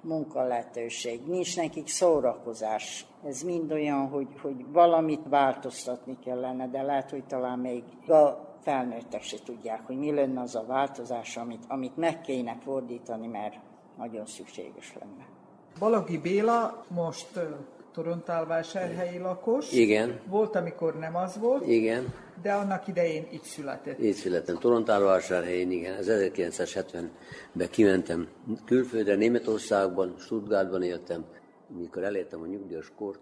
[0.05, 3.07] munkalehetőség, nincs nekik szórakozás.
[3.25, 9.23] Ez mind olyan, hogy, hogy valamit változtatni kellene, de lehet, hogy talán még a felnőttek
[9.23, 13.55] se tudják, hogy mi lenne az a változás, amit, amit meg kéne fordítani, mert
[13.99, 15.27] nagyon szükséges lenne.
[15.79, 17.41] Balagi Béla most
[17.93, 19.73] Torontálvásárhelyi lakos.
[19.73, 20.21] Igen.
[20.27, 21.67] Volt, amikor nem az volt.
[21.67, 22.13] Igen.
[22.43, 23.99] De annak idején itt született.
[23.99, 24.59] Így születtem.
[24.59, 25.99] Torontálvásárhelyen, igen.
[25.99, 28.29] Az 1970-ben kimentem
[28.65, 31.25] külföldre, Németországban, Stuttgartban éltem.
[31.79, 33.21] Mikor elértem a nyugdíjas kort,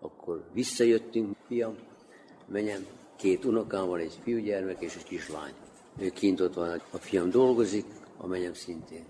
[0.00, 1.76] akkor visszajöttünk, fiam,
[2.46, 2.86] menyem,
[3.16, 5.52] két unokám van, egy fiúgyermek és egy kislány.
[5.98, 7.84] Ő kint ott van, a fiam dolgozik,
[8.16, 9.04] a menyem szintén.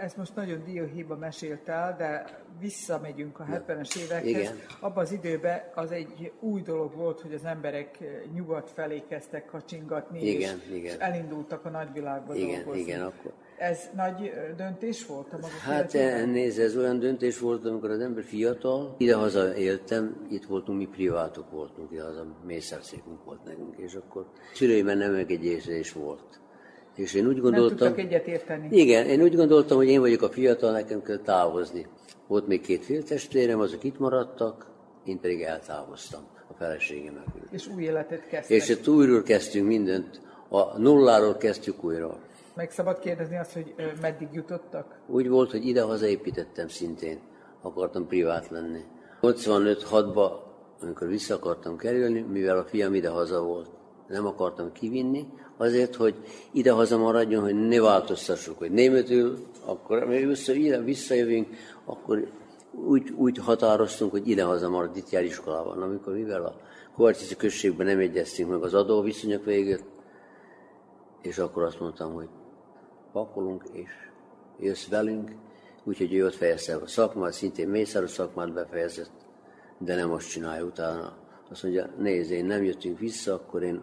[0.00, 4.28] Ez most nagyon dióhéjba meséltál, de visszamegyünk a 70-es évekhez.
[4.28, 4.56] Igen.
[4.80, 7.98] Abban az időben az egy új dolog volt, hogy az emberek
[8.34, 10.94] nyugat felé kezdtek kacsingatni, Igen, és, igen.
[10.94, 12.80] és elindultak a nagyvilágba Igen, dolgozni.
[12.80, 13.32] igen, akkor.
[13.58, 15.92] Ez nagy döntés volt a maga Hát
[16.26, 21.50] nézd, ez olyan döntés volt, amikor az ember fiatal, idehaza éltem, itt voltunk, mi privátok
[21.50, 26.40] voltunk, idehaza mészárszékunk volt nekünk, és akkor szüleimben nem megegyezés volt.
[26.94, 27.76] És én úgy Nem gondoltam...
[27.76, 28.68] tudtak egyet érteni.
[28.70, 31.86] Igen, én úgy gondoltam, hogy én vagyok a fiatal, nekem kell távozni.
[32.26, 34.66] Volt még két féltestvérem, azok itt maradtak,
[35.04, 37.24] én pedig eltávoztam a feleségemmel.
[37.50, 38.56] És új életet kezdtek.
[38.56, 42.18] És itt újról kezdtünk mindent, a nulláról kezdtük újra.
[42.54, 44.98] Meg szabad kérdezni azt, hogy meddig jutottak?
[45.06, 47.18] Úgy volt, hogy ide-haza építettem szintén,
[47.62, 48.80] akartam privát lenni.
[49.22, 50.30] 85-6-ba,
[50.80, 53.70] amikor vissza akartam kerülni, mivel a fiam ide-haza volt,
[54.08, 55.26] nem akartam kivinni,
[55.62, 56.14] azért, hogy
[56.52, 61.48] ide-haza maradjon, hogy ne változtassuk, hogy németül, akkor mi vissza, ide, visszajövünk,
[61.84, 62.30] akkor
[62.72, 65.82] úgy, úgy határoztunk, hogy ide-haza marad, itt jár iskolában.
[65.82, 66.54] Amikor mivel a
[66.94, 69.84] Kovácsici községben nem egyeztünk meg az adóviszonyok végét,
[71.22, 72.28] és akkor azt mondtam, hogy
[73.12, 73.90] pakolunk, és
[74.58, 75.30] jössz velünk,
[75.84, 79.10] úgyhogy ő ott fejezte a szakmát, szintén mészáros szakmát befejezett,
[79.78, 81.16] de nem azt csinálja utána.
[81.50, 83.80] Azt mondja, nézd, én nem jöttünk vissza, akkor én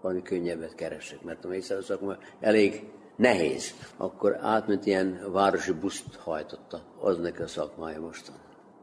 [0.00, 2.82] valami könnyebbet keresek, mert a mészáros szakma elég
[3.16, 3.74] nehéz.
[3.96, 8.34] Akkor átment ilyen városi buszt hajtotta, az neki a szakmája mostan.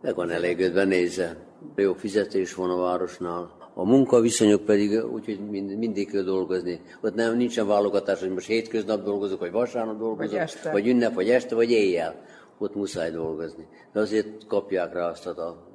[0.02, 1.38] Meg van elégedve, nézze.
[1.76, 3.64] Jó fizetés van a városnál.
[3.74, 6.82] A munkaviszonyok pedig úgy, hogy mind, mindig kell dolgozni.
[7.02, 10.72] Ott nem, nincsen válogatás, hogy most hétköznap dolgozok, vagy vasárnap dolgozok, Vagy este.
[10.72, 12.26] vagy ünnep, vagy este, vagy éjjel.
[12.58, 13.68] Ott muszáj dolgozni.
[13.94, 15.68] De azért kapják rá azt a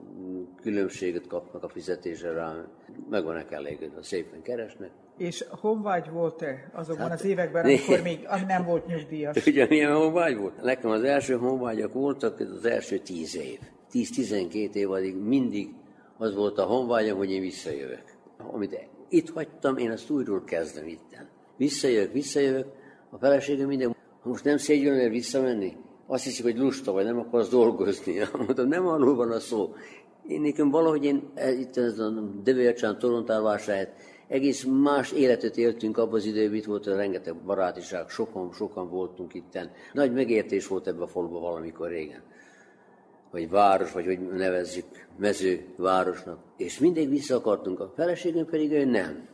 [0.63, 2.65] különbséget kapnak a fizetésre rá.
[3.11, 4.91] Meg vannak elégedve, szépen keresnek.
[5.21, 9.37] És honvágy volt-e azokban Hát, az években, amikor még nem volt nyugdíjas?
[9.47, 10.63] Ugyanilyen honvágy volt?
[10.63, 13.59] Nekem az első honvágyak voltak az első tíz év.
[13.93, 15.69] 10-12 év addig mindig
[16.19, 18.05] az volt a honvágyam, hogy én visszajövök.
[18.53, 21.29] Amit itt hagytam, én azt újról kezdem itten.
[21.57, 22.67] Visszajövök, visszajövök,
[23.11, 25.77] a feleségem minden, ha most nem szégyülnél visszamenni,
[26.07, 28.15] azt hiszik, hogy lusta vagy, nem akarsz dolgozni.
[28.47, 29.75] Mondom, nem arról van a szó.
[30.27, 32.11] Én nekem valahogy én e, itt ez a
[32.43, 33.93] Devércsán, Torontálvásárhelyet,
[34.31, 39.35] egész más életet éltünk abban az időben, itt volt a rengeteg barátiság, sokan, sokan voltunk
[39.35, 39.71] itten.
[39.93, 42.23] Nagy megértés volt ebbe a faluba valamikor régen.
[43.31, 44.85] vagy város, vagy hogy nevezzük,
[45.19, 46.39] mezővárosnak.
[46.57, 49.29] És mindig vissza akartunk, a feleségem pedig ő nem.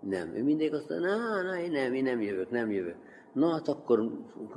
[0.00, 2.96] Nem, ő mindig azt mondta, na, na, én nem, én nem jövök, nem jövök.
[3.32, 4.10] Na hát akkor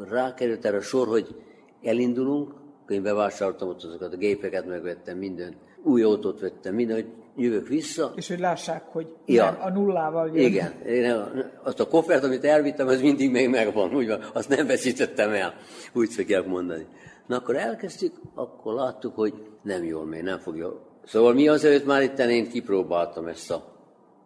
[0.09, 1.35] rákerült erre a sor, hogy
[1.81, 2.53] elindulunk,
[2.87, 7.07] én bevásároltam ott azokat a gépeket, megvettem mindent, új autót vettem, minden, hogy
[7.39, 8.13] jövök vissza.
[8.15, 9.43] És hogy lássák, hogy ja.
[9.43, 10.45] nem a nullával jön.
[10.45, 11.15] Igen, én
[11.63, 15.53] azt a koffert, amit elvittem, az mindig még megvan, úgy van, azt nem veszítettem el,
[15.93, 16.85] úgy szokják mondani.
[17.27, 19.33] Na akkor elkezdtük, akkor láttuk, hogy
[19.63, 20.87] nem jól megy, nem fog jól.
[21.05, 23.63] Szóval mi azért már itt én kipróbáltam ezt a,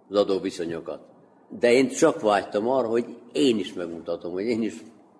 [0.10, 1.00] az adóviszonyokat.
[1.60, 4.74] De én csak vágytam arra, hogy én is megmutatom, hogy én is,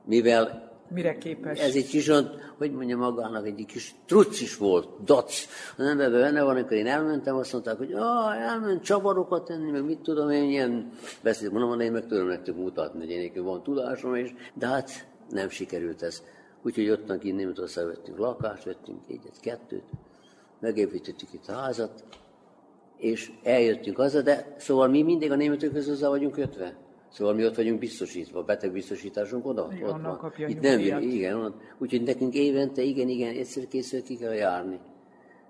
[0.06, 0.63] mivel
[0.94, 1.60] Mire képes?
[1.60, 2.12] Ez egy kis,
[2.58, 5.48] hogy mondja magának, egy kis truc is volt, dac.
[5.78, 9.86] Az emberben benne van, amikor én elmentem, azt mondták, hogy ah, elment csavarokat tenni, meg
[9.86, 10.92] mit tudom én, ilyen
[11.22, 15.50] beszél, mondom, én meg tudom nektek mutatni, hogy én van tudásom is, de hát nem
[15.50, 16.24] sikerült ez.
[16.62, 19.84] Úgyhogy ottan kint Németország vettünk lakást, vettünk egyet, kettőt,
[20.60, 22.04] megépítettük itt a házat,
[22.98, 26.83] és eljöttünk haza, de szóval mi mindig a németekhez hozzá vagyunk kötve.
[27.14, 30.18] Szóval mi ott vagyunk biztosítva, a betegbiztosításunk oda, igen, ott van.
[30.18, 34.80] Kapja Itt nem igen, úgyhogy nekünk évente, igen, igen, egyszer készül ki kell járni.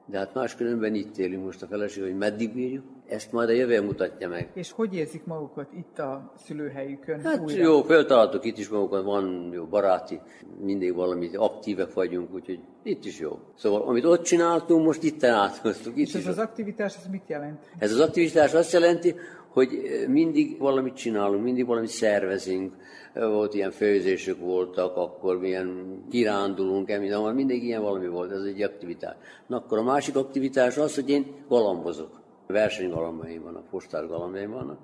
[0.05, 3.81] De hát máskülönben itt élünk most a feleség, hogy meddig bírjuk, ezt majd a jövő
[3.81, 4.49] mutatja meg.
[4.53, 7.19] És hogy érzik magukat itt a szülőhelyükön?
[7.19, 7.63] Hát újra?
[7.63, 10.19] jó, feltaláltuk itt is magukat, van jó baráti,
[10.61, 13.39] mindig valami aktívek vagyunk, úgyhogy itt is jó.
[13.55, 15.97] Szóval amit ott csináltunk, most itt áthoztuk.
[15.97, 17.59] Itt És ez az aktivitás, ez mit jelent?
[17.77, 19.15] Ez az aktivitás azt jelenti,
[19.53, 19.69] hogy
[20.07, 22.73] mindig valamit csinálunk, mindig valamit szervezünk.
[23.13, 29.15] Volt ilyen főzések voltak, akkor milyen kirándulunk, minden, mindig ilyen valami volt, ez egy aktivitás.
[29.47, 32.21] Na akkor a másik aktivitás az, hogy én galambozok.
[32.47, 34.77] Versenygalambaim vannak, postás galambjaim vannak.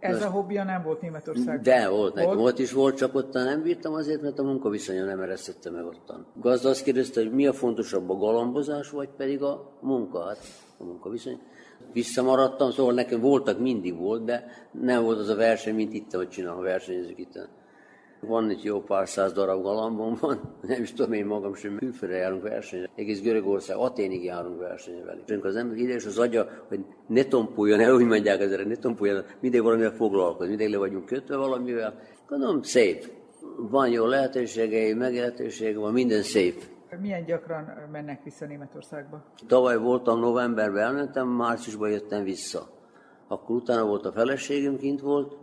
[0.00, 1.62] Ez Most, a hobbija nem volt Németországban?
[1.62, 5.20] De volt, nekem volt is volt, csak ott nem bírtam azért, mert a munkaviszonya nem
[5.20, 6.26] eresztette meg ottan.
[6.34, 10.38] Gazda azt kérdezte, hogy mi a fontosabb, a galambozás, vagy pedig a munka, hát
[10.78, 11.40] a munkaviszony
[11.92, 16.28] visszamaradtam, szóval nekem voltak, mindig volt, de nem volt az a verseny, mint itt, hogy
[16.28, 17.48] csinálom, versenyezők itt.
[18.20, 22.16] Van egy jó pár száz darab galambom van, nem is tudom én magam sem, külföldre
[22.16, 22.90] járunk versenyre.
[22.94, 25.44] Egész Görögország, Aténig járunk versenyre velük.
[25.44, 29.24] Az ember ide és az agya, hogy ne tompuljon el, úgy mondják ezzel, ne tompuljon
[29.40, 31.98] mindig valamivel foglalkozni, mindig le vagyunk kötve valamivel.
[32.28, 33.10] Gondolom, szép.
[33.56, 36.62] Van jó lehetőségei, megélhetőség van, minden szép.
[36.98, 39.24] Milyen gyakran mennek vissza Németországba?
[39.46, 42.68] Tavaly voltam novemberben, elmentem, márciusban jöttem vissza.
[43.28, 45.36] Akkor utána volt a feleségem, kint volt.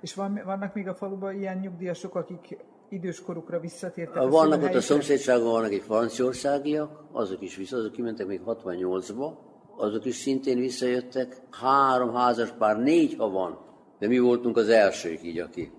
[0.00, 2.56] És van, vannak még a faluban ilyen nyugdíjasok, akik
[2.88, 4.28] időskorukra visszatértek?
[4.28, 9.32] Vannak ott a szomszédságban, vannak egy franciaországiak, azok is vissza, azok kimentek még 68-ba,
[9.76, 11.40] azok is szintén visszajöttek.
[11.50, 13.58] Három házas pár, négy ha van,
[13.98, 15.72] de mi voltunk az elsők így, aki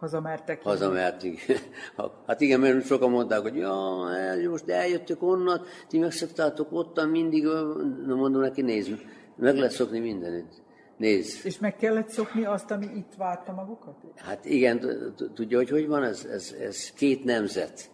[0.00, 0.62] Hazamertek?
[0.62, 1.38] Hazamertünk.
[2.26, 4.06] Hát igen, mert sokan mondták, hogy ja,
[4.50, 7.44] most eljöttök onnan, ti megszoktátok ottan mindig,
[8.06, 8.90] na mondom neki, nézd,
[9.36, 10.62] meg lehet szokni mindenit.
[10.96, 11.46] Nézd.
[11.46, 13.94] És meg kellett szokni azt, ami itt várta magukat?
[14.16, 14.80] Hát igen,
[15.34, 16.24] tudja, hogy hogy van ez?
[16.24, 17.90] Ez, ez két nemzet.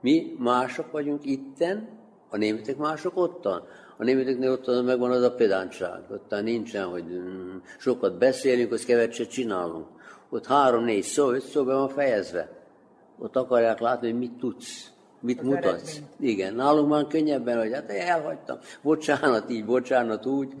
[0.00, 1.88] Mi mások vagyunk itten,
[2.28, 3.62] a németek mások ottan.
[3.96, 9.30] A németeknél ott megvan az a pedántság, ottan nincsen, hogy mm, sokat beszélünk, az keveset
[9.30, 9.98] csinálunk
[10.30, 12.48] ott három-négy szó, öt szó be van fejezve.
[13.18, 14.90] Ott akarják látni, hogy mit tudsz,
[15.20, 15.64] mit az mutatsz.
[15.66, 16.04] Eredményt.
[16.20, 20.52] Igen, nálunk már könnyebben, hogy hát elhagytam, bocsánat így, bocsánat úgy,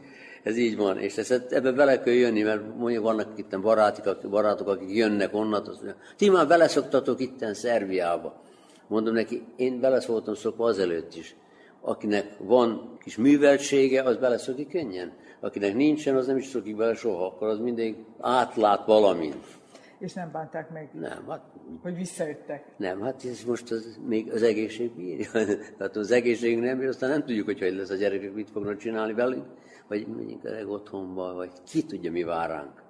[0.42, 4.68] ez így van, és ezt, ebbe bele kell jönni, mert mondjuk vannak itt barátok, barátok,
[4.68, 8.40] akik jönnek onnan, azt mondja, ti már beleszoktatok itten Szerbiába.
[8.86, 11.36] Mondom neki, én beleszóltam szokva azelőtt is.
[11.80, 15.12] Akinek van kis műveltsége, az beleszokik könnyen.
[15.40, 19.59] Akinek nincsen, az nem is szokik bele soha, akkor az mindig átlát valamint.
[20.00, 20.90] És nem bánták meg?
[20.92, 21.42] Nem, hát...
[21.82, 22.64] Hogy visszajöttek?
[22.76, 25.30] Nem, hát ez most az, még az egészség bírja.
[25.76, 28.76] Tehát az egészségünk nem bír, aztán nem tudjuk, hogy hogy lesz a gyerekek, mit fognak
[28.76, 29.46] csinálni velünk,
[29.88, 30.06] vagy
[30.42, 32.82] öreg otthonba, vagy ki tudja, mi vár ránk.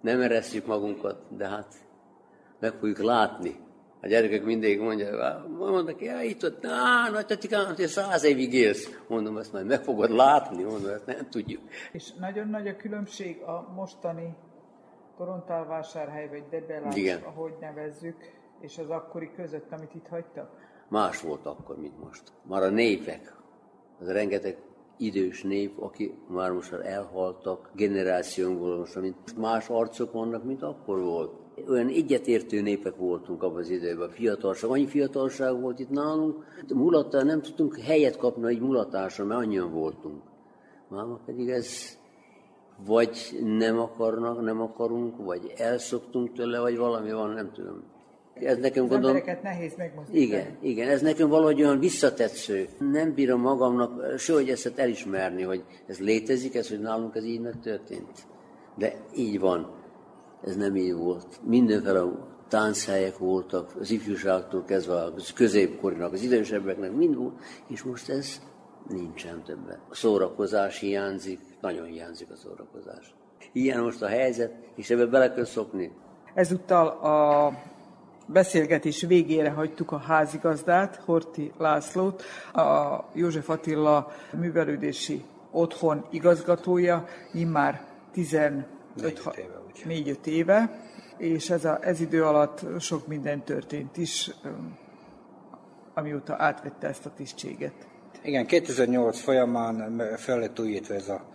[0.00, 1.74] Nem eresztjük magunkat, de hát
[2.60, 3.56] meg fogjuk látni.
[4.00, 8.98] A gyerekek mindig mondja, mondnak, ja, itt ott, á, nagy tetikám, hogy száz évig élsz.
[9.08, 11.62] Mondom, ezt majd meg fogod látni, mondom, ezt nem tudjuk.
[11.92, 14.36] És nagyon nagy a különbség a mostani
[15.18, 17.22] Torontálvásárhely vagy Debelás, Igen.
[17.22, 18.16] ahogy nevezzük,
[18.60, 20.50] és az akkori között, amit itt hagytak?
[20.88, 22.22] Más volt akkor, mint most.
[22.48, 23.36] Már a népek,
[24.00, 24.56] az rengeteg
[24.96, 31.32] idős nép, aki már most elhaltak generációnkból, most mint más arcok vannak, mint akkor volt.
[31.68, 37.42] Olyan egyetértő népek voltunk abban az időben, fiatalság, annyi fiatalság volt itt nálunk, mulattal nem
[37.42, 40.22] tudtunk helyet kapni egy mulatásra, mert annyian voltunk.
[40.88, 41.97] Máma pedig ez
[42.86, 47.82] vagy nem akarnak, nem akarunk, vagy elszoktunk tőle, vagy valami van, nem tudom.
[48.34, 50.24] Ez nekem Az gondolom, nehéz megmozdítani.
[50.24, 52.68] igen, igen, ez nekem valahogy olyan visszatetsző.
[52.78, 58.26] Nem bírom magamnak sehogy ezt elismerni, hogy ez létezik, ez, hogy nálunk ez így megtörtént.
[58.76, 59.70] De így van.
[60.44, 61.40] Ez nem így volt.
[61.44, 62.02] Mindenféle
[62.48, 67.34] tánchelyek voltak, az ifjúságtól kezdve a középkorinak, az idősebbeknek mind volt,
[67.68, 68.40] és most ez
[68.88, 69.78] nincsen többen.
[69.88, 73.14] A szórakozás hiányzik, nagyon hiányzik a szórakozás.
[73.52, 75.92] Ilyen most a helyzet, és ebbe bele kell szokni.
[76.34, 77.52] Ezúttal a
[78.26, 88.66] beszélgetés végére hagytuk a házigazdát, Horti Lászlót, a József Attila művelődési otthon igazgatója, immár 15
[89.84, 90.80] 4-5 éve,
[91.16, 94.30] és ez, a, ez idő alatt sok minden történt is,
[95.94, 97.87] amióta átvette ezt a tisztséget.
[98.22, 101.28] Igen, 2008 folyamán fel lett újítva ez a,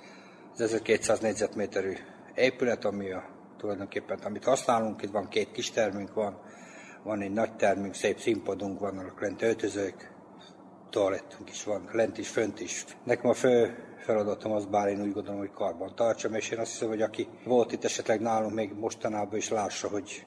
[0.53, 1.93] az 1200 négyzetméterű
[2.35, 3.23] épület, ami a,
[3.57, 6.41] tulajdonképpen, amit használunk, itt van két kis termünk, van,
[7.03, 10.11] van egy nagy termünk, szép színpadunk, vannak lent öltözők,
[10.89, 12.85] toalettünk is van, lent is, fönt is.
[13.03, 16.71] Nekem a fő feladatom az, bár én úgy gondolom, hogy karban tartsam, és én azt
[16.71, 20.25] hiszem, hogy aki volt itt esetleg nálunk még mostanában is lássa, hogy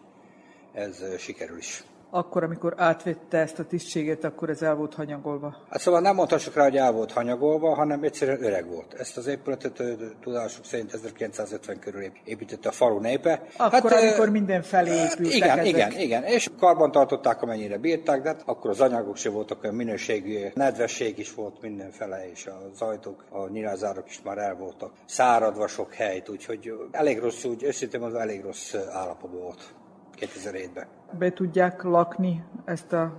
[0.72, 5.56] ez sikerül is akkor, amikor átvette ezt a tisztséget, akkor ez el volt hanyagolva?
[5.70, 8.94] Hát szóval nem mondhassuk rá, hogy el volt hanyagolva, hanem egyszerűen öreg volt.
[8.94, 9.82] Ezt az épületet
[10.20, 13.42] tudásuk szerint 1950 körül építette a falu népe.
[13.56, 15.66] Akkor, hát, amikor minden felé épültek Igen, ezek.
[15.66, 16.22] igen, igen.
[16.22, 21.18] És karban tartották, amennyire bírták, de hát akkor az anyagok se voltak olyan minőségű, nedvesség
[21.18, 26.28] is volt mindenfele, és az ajtók, a nyilázárok is már el voltak száradva sok helyt,
[26.28, 29.74] úgyhogy elég rossz, úgy őszintén az elég rossz állapotban volt.
[30.20, 30.95] 2007-ben.
[31.18, 33.12] Be tudják lakni ezt a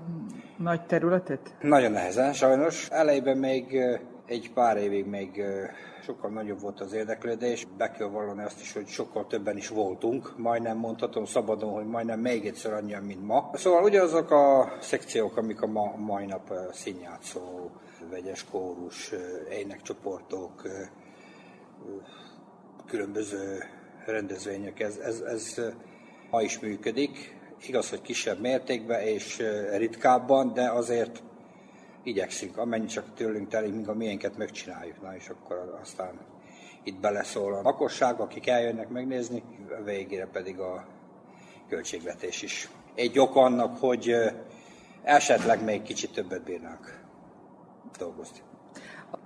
[0.57, 1.55] nagy területet?
[1.61, 2.87] Nagyon nehezen, sajnos.
[2.89, 3.81] Elejében még
[4.25, 5.43] egy pár évig még
[6.03, 7.67] sokkal nagyobb volt az érdeklődés.
[7.77, 10.37] Be kell vallani azt is, hogy sokkal többen is voltunk.
[10.37, 13.49] Majdnem mondhatom szabadon, hogy majdnem még egyszer annyian, mint ma.
[13.53, 17.41] Szóval ugyanazok a szekciók, amik a ma, mai nap színjátszó,
[18.09, 19.11] vegyes kórus,
[19.51, 20.61] énekcsoportok,
[22.87, 23.63] különböző
[24.05, 25.61] rendezvények, ez, ez, ez
[26.31, 27.36] ma is működik.
[27.65, 29.43] Igaz, hogy kisebb mértékben és
[29.77, 31.23] ritkábban, de azért
[32.03, 35.01] igyekszünk, amennyi csak tőlünk telik, míg a miénket megcsináljuk.
[35.01, 36.19] Na és akkor aztán
[36.83, 39.43] itt beleszól a lakosság, akik eljönnek megnézni,
[39.79, 40.87] a végére pedig a
[41.69, 42.69] költségvetés is.
[42.95, 44.15] Egy ok annak, hogy
[45.03, 47.03] esetleg még kicsit többet bírnánk
[47.97, 48.39] dolgozni.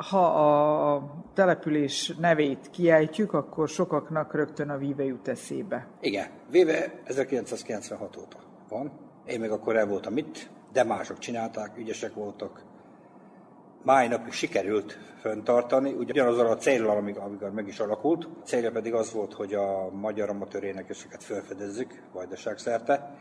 [0.09, 1.03] Ha a
[1.33, 5.87] település nevét kiejtjük, akkor sokaknak rögtön a Vive jut eszébe.
[5.99, 8.37] Igen, Vive 1996 óta
[8.69, 8.91] van.
[9.25, 12.63] Én még akkor el voltam itt, de mások csinálták, ügyesek voltak.
[13.83, 18.23] Máj napig sikerült föntartani, ugyanazzal a célral, amíg, amikor meg is alakult.
[18.23, 23.15] A célja pedig az volt, hogy a magyar amatőr énekeseket felfedezzük vajdaság szerte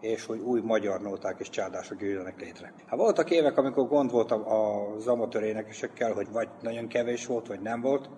[0.00, 2.72] és hogy új magyar nóták és csádások jöjjenek létre.
[2.86, 7.60] Hát voltak évek, amikor gond volt az amatőr énekesekkel, hogy vagy nagyon kevés volt, vagy
[7.60, 8.08] nem volt,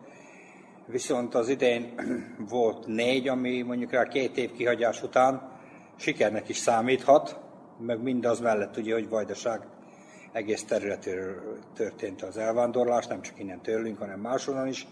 [0.86, 1.94] viszont az idén
[2.48, 5.50] volt négy, ami mondjuk rá két év kihagyás után
[5.96, 7.40] sikernek is számíthat,
[7.78, 9.60] meg mindaz mellett ugye, hogy Vajdaság
[10.32, 14.86] egész területéről történt az elvándorlás, nem csak innen tőlünk, hanem máshonnan is,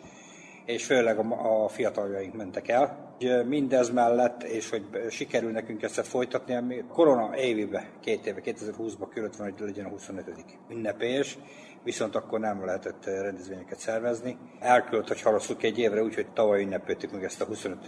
[0.65, 3.10] és főleg a, a fiataljaink mentek el.
[3.47, 9.37] Mindez mellett, és hogy sikerül nekünk ezt folytatni, ami korona évében, két éve, 2020-ban körött
[9.37, 10.33] van, hogy legyen a 25.
[10.71, 11.39] ünnepés,
[11.85, 14.37] viszont akkor nem lehetett rendezvényeket szervezni.
[14.61, 17.79] Elkölt, hogy halasszuk egy évre, úgyhogy tavaly ünnepeltük meg ezt a 25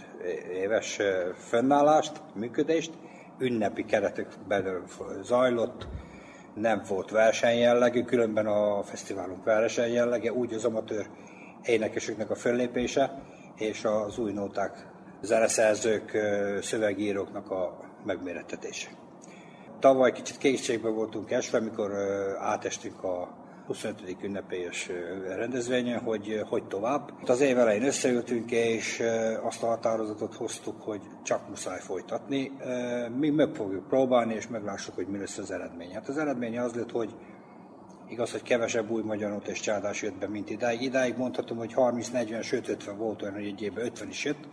[0.53, 0.99] éves
[1.35, 2.91] fennállást, működést.
[3.39, 4.27] Ünnepi keretek
[5.21, 5.87] zajlott,
[6.55, 11.05] nem volt versenyjellegű, különben a fesztiválunk versenyjellege, úgy az amatőr
[11.63, 13.21] énekeseknek a föllépése,
[13.55, 14.91] és az új nóták
[15.23, 16.17] zeneszerzők,
[16.61, 18.89] szövegíróknak a megmérettetése.
[19.79, 21.91] Tavaly kicsit készségben voltunk esve, amikor
[22.39, 24.15] átestünk a 25.
[24.23, 24.89] ünnepélyes
[25.27, 27.11] rendezvényen, hogy hogy tovább.
[27.25, 29.03] Az év elején összeültünk, és
[29.41, 32.51] azt a határozatot hoztuk, hogy csak muszáj folytatni.
[33.17, 35.93] Mi meg fogjuk próbálni, és meglássuk, hogy mi lesz az eredmény.
[35.93, 37.15] Hát az eredmény az lett, hogy
[38.13, 40.81] Igaz, hogy kevesebb új magyar és csádás jött be, mint idáig.
[40.81, 44.47] Idáig mondhatom, hogy 30-40, sőt 50 volt olyan, hogy egy évben 50 is jött.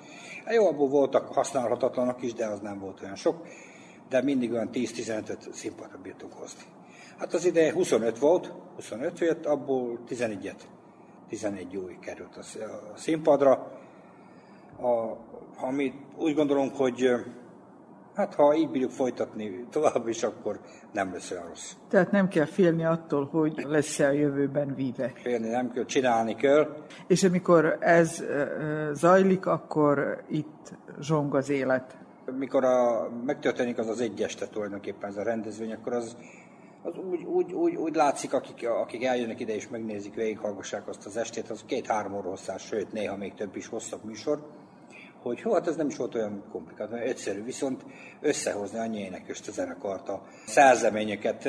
[0.44, 3.46] Hát jó, abból voltak használhatatlanak is, de az nem volt olyan sok.
[4.08, 6.62] De mindig olyan 10-15-öt színpadra bírtunk hozni.
[7.18, 10.60] Hát az ideje 25 volt, 25 jött, abból 11-et,
[11.28, 12.42] 11 új került a
[12.96, 13.52] színpadra.
[14.80, 15.16] A,
[15.66, 17.10] amit úgy gondolom, hogy
[18.20, 20.60] Hát ha így bírjuk folytatni tovább is, akkor
[20.92, 21.72] nem lesz olyan rossz.
[21.88, 25.12] Tehát nem kell félni attól, hogy lesz-e a jövőben víve.
[25.14, 26.76] Félni nem kell, csinálni kell.
[27.06, 28.24] És amikor ez
[28.92, 31.96] zajlik, akkor itt zsong az élet.
[32.38, 36.16] mikor a, megtörténik az az egy este tulajdonképpen ez a rendezvény, akkor az,
[36.82, 41.16] az úgy, úgy, úgy, úgy látszik, akik, akik eljönnek ide és megnézik, végighallgassák azt az
[41.16, 44.59] estét, az két-három óra hosszás, sőt, néha még több is hosszabb műsor,
[45.22, 47.84] hogy hó, hát ez nem is volt olyan komplikált, mert egyszerű, viszont
[48.20, 51.48] összehozni annyi énekest a zenekart, a szerzeményeket,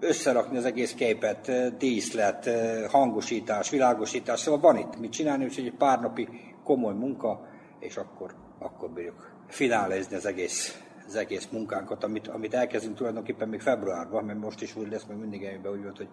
[0.00, 2.50] összerakni az egész képet, díszlet,
[2.88, 6.28] hangosítás, világosítás, szóval van itt mit csinálni, úgyhogy egy pár napi
[6.64, 7.48] komoly munka,
[7.78, 13.60] és akkor, akkor bírjuk finálézni az egész, az egész munkánkat, amit, amit elkezdünk tulajdonképpen még
[13.60, 16.08] februárban, mert most is úgy lesz, mert mindig eljön úgy volt, hogy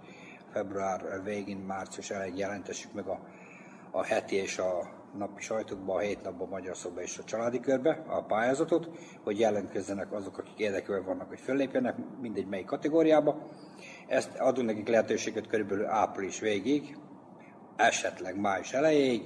[0.54, 3.20] február végén, március elején jelentessük meg a,
[3.92, 8.04] a heti és a napi sajtókban, a hét napban, magyar szoba és a családi körbe
[8.08, 8.90] a pályázatot,
[9.24, 13.48] hogy jelentkezzenek azok, akik érdekelve vannak, hogy föllépjenek, mindegy melyik kategóriába.
[14.08, 16.98] Ezt adunk nekik lehetőséget körülbelül április végig,
[17.76, 19.22] esetleg május elejéig,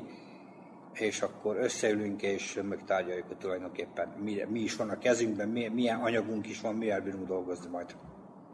[0.94, 6.48] és akkor összeülünk és megtárgyaljuk, hogy tulajdonképpen mi, mi is van a kezünkben, milyen anyagunk
[6.48, 7.96] is van, mivel bírunk dolgozni majd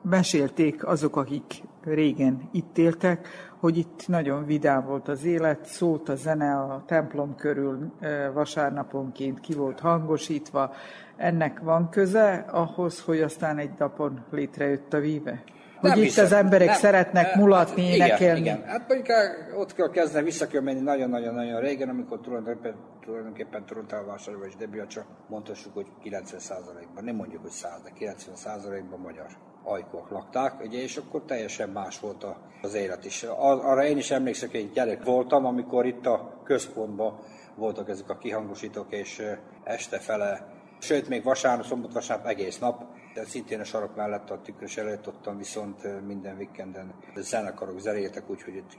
[0.09, 3.27] mesélték azok, akik régen itt éltek,
[3.59, 7.91] hogy itt nagyon vidám volt az élet, szólt a zene a templom körül
[8.33, 10.73] vasárnaponként ki volt hangosítva.
[11.15, 15.43] Ennek van köze ahhoz, hogy aztán egy napon létrejött a víve?
[15.79, 18.39] Hogy nem itt hiszem, az emberek nem, szeretnek mulatni, hát, énekelni.
[18.39, 18.69] Igen, igen.
[18.69, 19.07] Hát mondjuk
[19.57, 25.73] ott kell kezdeni, vissza kell menni nagyon-nagyon-nagyon régen, amikor tulajdonképpen, tulajdonképpen Torontálvásárba és Debiacsa mondhassuk,
[25.73, 29.27] hogy 90%-ban, nem mondjuk, hogy 100, de 90%-ban magyar
[29.67, 32.25] ajkok lakták, ugye, és akkor teljesen más volt
[32.61, 33.23] az élet is.
[33.23, 37.19] Arra én is emlékszek, egy gyerek voltam, amikor itt a központban
[37.55, 39.21] voltak ezek a kihangosítók, és
[39.63, 40.47] este fele,
[40.79, 42.83] sőt, még vasárnap, szombat, vasárnap egész nap,
[43.13, 48.55] de szintén a sarok mellett a tükrös előtt ottan viszont minden vikenden zenekarok zenéltek, úgyhogy
[48.55, 48.77] itt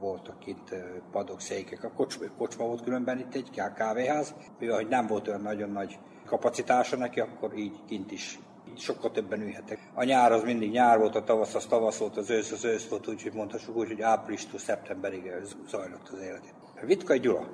[0.00, 0.74] voltak itt
[1.12, 1.84] padok, székek.
[1.84, 5.98] A kocsma, kocsma volt különben itt egy kávéház, mivel hogy nem volt olyan nagyon nagy
[6.26, 8.38] kapacitása neki, akkor így kint is
[8.80, 9.90] sokkal többen ülhetek.
[9.94, 12.88] A nyár az mindig nyár volt, a tavasz az tavasz volt, az ősz az ősz
[12.88, 15.32] volt, úgyhogy mondhassuk úgy, hogy áprilistól szeptemberig
[15.68, 16.54] zajlott az élet.
[16.82, 17.48] Vitkai Gyula,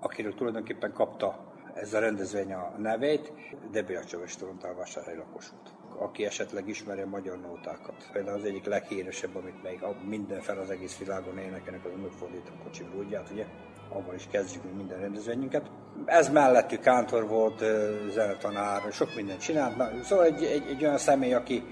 [0.00, 3.32] akiről tulajdonképpen kapta ez a rendezvény a nevét,
[3.70, 4.74] Debiacsovas Torontál
[5.16, 8.08] lakos volt aki esetleg ismeri a magyar nótákat.
[8.12, 12.62] Például az egyik leghíresebb, amit még minden fel az egész világon énekelnek, az a megfordított
[12.64, 12.84] kocsi
[13.30, 13.46] ugye?
[13.94, 15.70] Abban is kezdjük minden rendezvényünket.
[16.04, 17.64] Ez mellettük kántor volt,
[18.10, 19.76] zenetanár, sok mindent csinált.
[19.76, 21.62] Na, szóval egy, egy, egy, olyan személy, aki,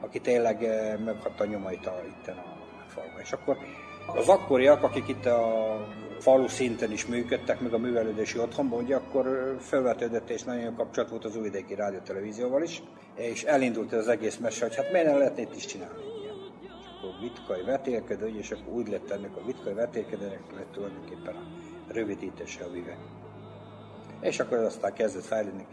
[0.00, 0.60] aki tényleg
[1.04, 3.20] meghatta nyomait a, itten a falban.
[3.20, 3.56] És akkor
[4.14, 5.86] az akkoriak, akik itt a
[6.18, 11.10] falu szinten is működtek, meg a művelődési otthonban, ugye akkor felvetődött és nagyon jó kapcsolat
[11.10, 12.82] volt az újvidéki rádió-televízióval is,
[13.14, 16.02] és elindult az egész mese, hogy hát miért nem lehetne itt is csinálni.
[16.62, 16.68] És
[16.98, 22.64] akkor vitkai vetélkedő, és akkor úgy lett ennek a vitkai vetélkedőnek lett tulajdonképpen a rövidítése
[22.64, 22.96] a vive.
[24.20, 25.66] És akkor aztán kezdett fejlődni.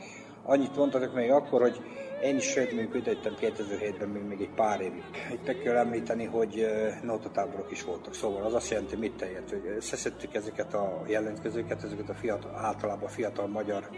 [0.43, 1.81] Annyit mondhatok még akkor, hogy
[2.23, 5.03] én is sőt, még ütöttem 2007-ben még, még egy pár évig.
[5.31, 6.67] Itt meg kell említeni, hogy
[7.03, 8.13] notatáborok is voltak.
[8.13, 13.09] Szóval az azt jelenti, mit teljött, hogy összeszedtük ezeket a jelentkezőket, ezeket a fiatal, általában
[13.09, 13.89] fiatal magyar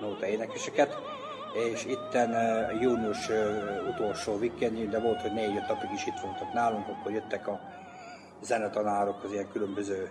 [0.00, 0.98] nóta énekeseket,
[1.72, 2.30] és itten
[2.80, 3.28] június
[3.88, 7.60] utolsó vikendjén, de volt, hogy négy-öt napig is itt voltak nálunk, akkor jöttek a
[8.42, 10.08] zenetanárok az ilyen különböző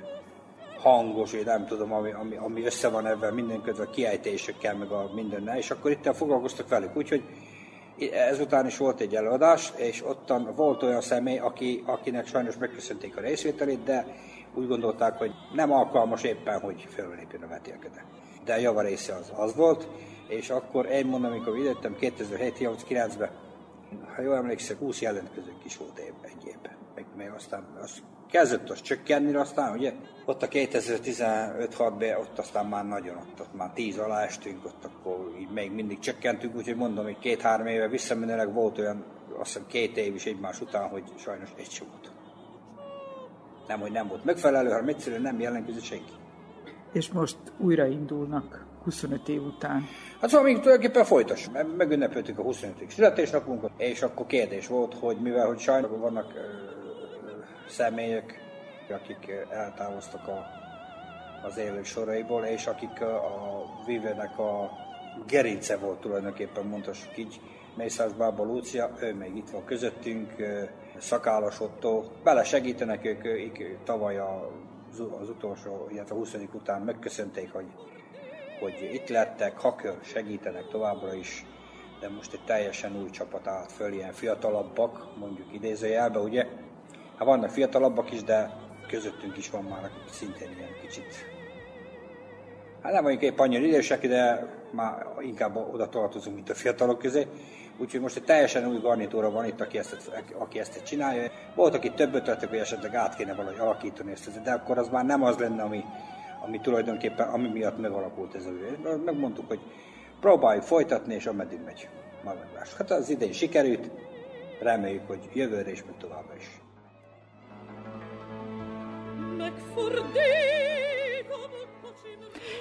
[0.84, 5.12] hangos, vagy nem tudom, ami, ami, ami össze van ebben mindenködve a kiejtésekkel, meg a
[5.16, 6.98] mindennel, és akkor itt foglalkoztak velük.
[6.98, 7.24] Úgyhogy
[8.12, 13.22] ezután is volt egy előadás, és ottan volt olyan személy, aki, akinek sajnos megköszönték a
[13.22, 14.06] részvételét, de
[14.54, 18.04] úgy gondolták, hogy nem alkalmas éppen, hogy fölépjön a vetélkedő.
[18.46, 19.88] De a java része az, az volt,
[20.28, 23.30] és akkor én mondom, amikor videóttem 2007-2009-ben,
[24.16, 26.76] ha jól emlékszem, 20 jelentkezők is volt egy évben.
[26.96, 28.02] Meg, meg aztán az
[28.34, 29.94] kezdett az csökkenni, aztán ugye
[30.26, 35.36] ott a 2015-6-ban, ott aztán már nagyon, ott, ott már 10 alá estünk, ott akkor
[35.40, 39.04] így még mindig csökkentünk, úgyhogy mondom, hogy két-három éve visszamenőleg volt olyan,
[39.40, 42.12] azt hiszem két év is egymás után, hogy sajnos egy sem volt.
[43.68, 46.12] Nem, hogy nem volt megfelelő, hanem egyszerűen nem jelentkezett senki.
[46.94, 49.88] És most újraindulnak 25 év után.
[50.22, 51.50] Hát szóval még tulajdonképpen folytas.
[51.78, 52.90] Megünnepeltük a 25.
[52.90, 56.34] születésnapunkat, és akkor kérdés volt, hogy mivel hogy sajnos vannak
[57.74, 58.40] személyek,
[58.90, 60.46] akik eltávoztak a,
[61.44, 64.72] az élők soraiból, és akik a Vivenek a
[65.28, 67.40] gerince volt tulajdonképpen, mondhassuk így,
[67.76, 70.32] Mészász Bába Lúcia, ő még itt van közöttünk,
[70.98, 74.52] Szakálas Otto, bele segítenek ők, ők tavaly a,
[75.22, 76.36] az utolsó, illetve a 20.
[76.54, 77.68] után megköszönték, hogy,
[78.60, 81.46] hogy itt lettek, hakör segítenek továbbra is,
[82.00, 86.48] de most egy teljesen új csapat állt föl, ilyen fiatalabbak, mondjuk idézőjelbe, ugye,
[87.18, 88.50] Hát vannak fiatalabbak is, de
[88.88, 91.34] közöttünk is van már, akik szintén ilyen kicsit
[92.84, 97.28] Hát nem vagyunk épp annyira idősek, de már inkább oda tartozunk, mint a fiatalok közé.
[97.78, 101.32] Úgyhogy most egy teljesen új garnitúra van itt, aki ezt, aki ezt csinálja.
[101.56, 105.06] Volt, aki több ötletek, hogy esetleg át kéne valahogy alakítani ezt, de akkor az már
[105.06, 105.84] nem az lenne, ami,
[106.46, 109.04] ami tulajdonképpen, ami miatt megalakult ez a ügy.
[109.06, 109.60] Megmondtuk, hogy
[110.20, 111.90] próbáljuk folytatni, és ameddig megy.
[112.24, 112.76] Magadás.
[112.76, 113.90] Hát az idén sikerült,
[114.60, 116.63] reméljük, hogy jövőre is, meg továbbra is.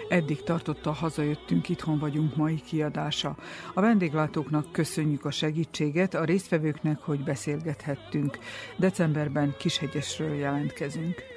[0.09, 3.37] Eddig tartott a Hazajöttünk, itthon vagyunk mai kiadása.
[3.75, 8.39] A vendéglátóknak köszönjük a segítséget, a résztvevőknek, hogy beszélgethettünk.
[8.77, 11.32] Decemberben Kishegyesről jelentkezünk.